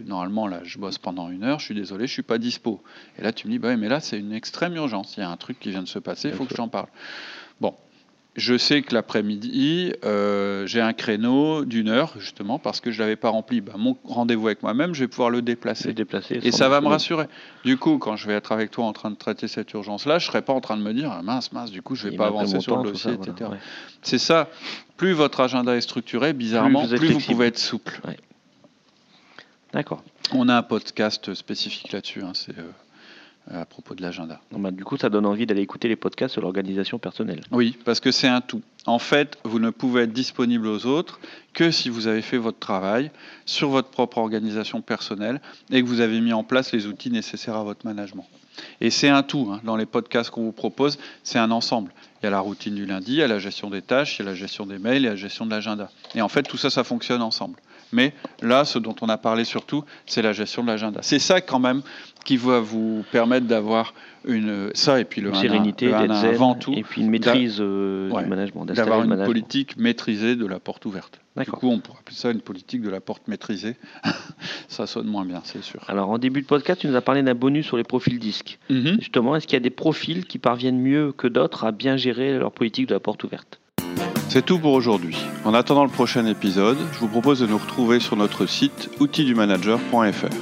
normalement 0.05 0.47
là, 0.47 0.59
je 0.63 0.77
bosse 0.77 0.97
pendant 0.97 1.29
une 1.29 1.43
heure, 1.43 1.59
je 1.59 1.65
suis 1.65 1.75
désolé, 1.75 2.07
je 2.07 2.11
ne 2.11 2.15
suis 2.15 2.23
pas 2.23 2.37
dispo. 2.37 2.83
Et 3.17 3.21
là, 3.21 3.31
tu 3.31 3.47
me 3.47 3.53
dis, 3.53 3.59
bah, 3.59 3.75
mais 3.77 3.87
là, 3.87 3.99
c'est 3.99 4.19
une 4.19 4.33
extrême 4.33 4.75
urgence, 4.75 5.15
il 5.17 5.21
y 5.21 5.23
a 5.23 5.29
un 5.29 5.37
truc 5.37 5.59
qui 5.59 5.69
vient 5.69 5.83
de 5.83 5.87
se 5.87 5.99
passer, 5.99 6.29
il 6.29 6.33
faut 6.33 6.43
que 6.43 6.51
je 6.51 6.55
t'en 6.55 6.67
parle. 6.67 6.87
Bon, 7.61 7.75
je 8.39 8.57
sais 8.57 8.81
que 8.81 8.93
l'après-midi, 8.93 9.93
euh, 10.05 10.65
j'ai 10.65 10.81
un 10.81 10.93
créneau 10.93 11.65
d'une 11.65 11.89
heure, 11.89 12.13
justement, 12.17 12.57
parce 12.57 12.79
que 12.79 12.89
je 12.91 12.97
ne 12.97 13.03
l'avais 13.03 13.15
pas 13.15 13.29
rempli. 13.29 13.61
Ben, 13.61 13.73
mon 13.77 13.97
rendez-vous 14.03 14.47
avec 14.47 14.63
moi-même, 14.63 14.95
je 14.95 15.01
vais 15.01 15.07
pouvoir 15.07 15.29
le 15.29 15.41
déplacer. 15.41 15.93
déplacer 15.93 16.39
et 16.41 16.51
ça 16.51 16.69
va 16.69 16.81
me 16.81 16.87
rassurer. 16.87 17.25
Du 17.65 17.77
coup, 17.77 17.97
quand 17.97 18.15
je 18.15 18.27
vais 18.27 18.33
être 18.33 18.51
avec 18.51 18.71
toi 18.71 18.85
en 18.85 18.93
train 18.93 19.11
de 19.11 19.15
traiter 19.15 19.47
cette 19.47 19.71
urgence-là, 19.73 20.19
je 20.19 20.25
ne 20.27 20.31
serai 20.31 20.41
pas 20.41 20.53
en 20.53 20.61
train 20.61 20.77
de 20.77 20.81
me 20.81 20.93
dire, 20.93 21.11
ah, 21.11 21.21
mince, 21.21 21.51
mince, 21.51 21.71
du 21.71 21.81
coup, 21.81 21.95
je 21.95 22.07
ne 22.07 22.11
vais 22.11 22.17
pas 22.17 22.27
avancer 22.27 22.59
sur 22.61 22.77
le 22.77 22.91
dossier, 22.91 23.11
etc. 23.13 23.51
C'est 24.01 24.19
ça. 24.19 24.49
Plus 24.97 25.11
votre 25.11 25.41
agenda 25.41 25.75
est 25.75 25.81
structuré, 25.81 26.33
bizarrement, 26.33 26.87
plus, 26.87 27.11
vous, 27.11 27.19
pouvez 27.19 27.47
être 27.47 27.59
souple. 27.59 27.99
D'accord. 29.73 30.03
On 30.33 30.49
a 30.49 30.55
un 30.55 30.63
podcast 30.63 31.33
spécifique 31.33 31.91
là-dessus. 31.91 32.23
Hein, 32.23 32.31
c'est... 32.33 32.57
Euh, 32.57 32.71
à 33.51 33.65
propos 33.65 33.95
de 33.95 34.01
l'agenda. 34.01 34.39
Bah, 34.51 34.71
du 34.71 34.83
coup, 34.83 34.97
ça 34.97 35.09
donne 35.09 35.25
envie 35.25 35.45
d'aller 35.45 35.61
écouter 35.61 35.87
les 35.87 35.95
podcasts 35.95 36.33
sur 36.33 36.41
l'organisation 36.41 36.99
personnelle. 36.99 37.41
Oui, 37.51 37.77
parce 37.85 37.99
que 37.99 38.11
c'est 38.11 38.27
un 38.27 38.41
tout. 38.41 38.61
En 38.85 38.99
fait, 38.99 39.37
vous 39.43 39.59
ne 39.59 39.69
pouvez 39.69 40.03
être 40.03 40.13
disponible 40.13 40.67
aux 40.67 40.85
autres 40.85 41.19
que 41.53 41.71
si 41.71 41.89
vous 41.89 42.07
avez 42.07 42.21
fait 42.21 42.37
votre 42.37 42.59
travail 42.59 43.11
sur 43.45 43.69
votre 43.69 43.89
propre 43.89 44.19
organisation 44.19 44.81
personnelle 44.81 45.41
et 45.71 45.81
que 45.81 45.87
vous 45.87 45.99
avez 45.99 46.21
mis 46.21 46.33
en 46.33 46.43
place 46.43 46.71
les 46.71 46.85
outils 46.85 47.11
nécessaires 47.11 47.55
à 47.55 47.63
votre 47.63 47.85
management. 47.85 48.25
Et 48.81 48.89
c'est 48.89 49.09
un 49.09 49.23
tout. 49.23 49.49
Hein. 49.51 49.61
Dans 49.63 49.77
les 49.77 49.85
podcasts 49.85 50.29
qu'on 50.29 50.43
vous 50.43 50.51
propose, 50.51 50.97
c'est 51.23 51.39
un 51.39 51.51
ensemble. 51.51 51.91
Il 52.21 52.25
y 52.25 52.27
a 52.27 52.31
la 52.31 52.39
routine 52.39 52.75
du 52.75 52.85
lundi, 52.85 53.13
il 53.13 53.17
y 53.17 53.23
a 53.23 53.27
la 53.27 53.39
gestion 53.39 53.69
des 53.69 53.81
tâches, 53.81 54.19
il 54.19 54.25
y 54.25 54.27
a 54.27 54.31
la 54.31 54.35
gestion 54.35 54.65
des 54.65 54.77
mails, 54.77 55.03
il 55.03 55.05
y 55.05 55.07
a 55.07 55.11
la 55.11 55.15
gestion 55.15 55.45
de 55.45 55.51
l'agenda. 55.51 55.89
Et 56.15 56.21
en 56.21 56.29
fait, 56.29 56.43
tout 56.43 56.57
ça, 56.57 56.69
ça 56.69 56.83
fonctionne 56.83 57.21
ensemble. 57.21 57.59
Mais 57.91 58.13
là, 58.41 58.65
ce 58.65 58.79
dont 58.79 58.95
on 59.01 59.09
a 59.09 59.17
parlé 59.17 59.43
surtout, 59.43 59.83
c'est 60.05 60.21
la 60.21 60.33
gestion 60.33 60.63
de 60.63 60.67
l'agenda. 60.67 60.99
C'est 61.01 61.19
ça 61.19 61.41
quand 61.41 61.59
même 61.59 61.81
qui 62.25 62.37
va 62.37 62.59
vous 62.59 63.03
permettre 63.11 63.47
d'avoir 63.47 63.93
une 64.25 64.71
ça 64.73 64.99
et 64.99 65.05
puis 65.05 65.21
le 65.21 65.33
sérénité, 65.33 65.93
avant 65.93 66.55
tout, 66.55 66.73
et 66.73 66.83
puis 66.83 67.01
une 67.01 67.09
maîtrise 67.09 67.57
euh, 67.59 68.09
du 68.09 68.25
management, 68.25 68.65
d'avoir 68.65 69.03
une 69.03 69.25
politique 69.25 69.77
maîtrisée 69.77 70.35
de 70.35 70.45
la 70.45 70.59
porte 70.59 70.85
ouverte. 70.85 71.21
Du 71.37 71.51
coup, 71.51 71.69
on 71.69 71.79
pourrait 71.79 71.99
appeler 71.99 72.17
ça 72.17 72.31
une 72.31 72.41
politique 72.41 72.81
de 72.81 72.89
la 72.89 72.99
porte 72.99 73.27
maîtrisée. 73.27 73.77
ça 74.67 74.87
sonne 74.87 75.07
moins 75.07 75.25
bien, 75.25 75.41
c'est 75.45 75.63
sûr. 75.63 75.81
Alors, 75.87 76.09
en 76.09 76.17
début 76.17 76.41
de 76.41 76.45
podcast, 76.45 76.81
tu 76.81 76.87
nous 76.87 76.95
as 76.95 77.01
parlé 77.01 77.23
d'un 77.23 77.35
bonus 77.35 77.65
sur 77.65 77.77
les 77.77 77.83
profils 77.83 78.19
disques. 78.19 78.59
Mhm. 78.69 78.97
Justement, 78.99 79.35
est-ce 79.35 79.47
qu'il 79.47 79.55
y 79.55 79.57
a 79.57 79.61
des 79.61 79.69
profils 79.69 80.25
qui 80.25 80.37
parviennent 80.37 80.81
mieux 80.81 81.13
que 81.13 81.27
d'autres 81.27 81.63
à 81.63 81.71
bien 81.71 81.95
gérer 81.95 82.37
leur 82.37 82.51
politique 82.51 82.87
de 82.87 82.93
la 82.93 82.99
porte 82.99 83.23
ouverte? 83.23 83.58
C'est 84.29 84.45
tout 84.45 84.59
pour 84.59 84.73
aujourd'hui. 84.73 85.17
En 85.43 85.55
attendant 85.55 85.83
le 85.83 85.89
prochain 85.89 86.25
épisode, 86.27 86.77
je 86.93 86.99
vous 86.99 87.07
propose 87.07 87.39
de 87.39 87.47
nous 87.47 87.57
retrouver 87.57 87.99
sur 87.99 88.15
notre 88.15 88.45
site 88.45 88.89
outildumanager.fr. 88.99 90.35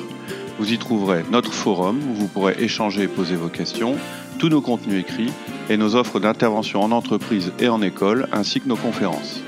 Vous 0.60 0.74
y 0.74 0.78
trouverez 0.78 1.24
notre 1.32 1.54
forum 1.54 2.00
où 2.10 2.14
vous 2.14 2.28
pourrez 2.28 2.56
échanger 2.60 3.04
et 3.04 3.08
poser 3.08 3.36
vos 3.36 3.48
questions, 3.48 3.96
tous 4.40 4.50
nos 4.50 4.62
contenus 4.62 5.02
écrits 5.02 5.32
et 5.70 5.78
nos 5.78 5.96
offres 5.96 6.20
d'intervention 6.20 6.82
en 6.82 6.92
entreprise 6.92 7.54
et 7.60 7.70
en 7.70 7.82
école, 7.82 8.28
ainsi 8.34 8.60
que 8.60 8.68
nos 8.68 8.76
conférences. 8.76 9.42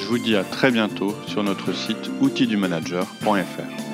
Je 0.00 0.06
vous 0.06 0.18
dis 0.18 0.36
à 0.36 0.44
très 0.44 0.70
bientôt 0.70 1.14
sur 1.26 1.42
notre 1.42 1.74
site 1.74 2.10
outildumanager.fr. 2.20 3.89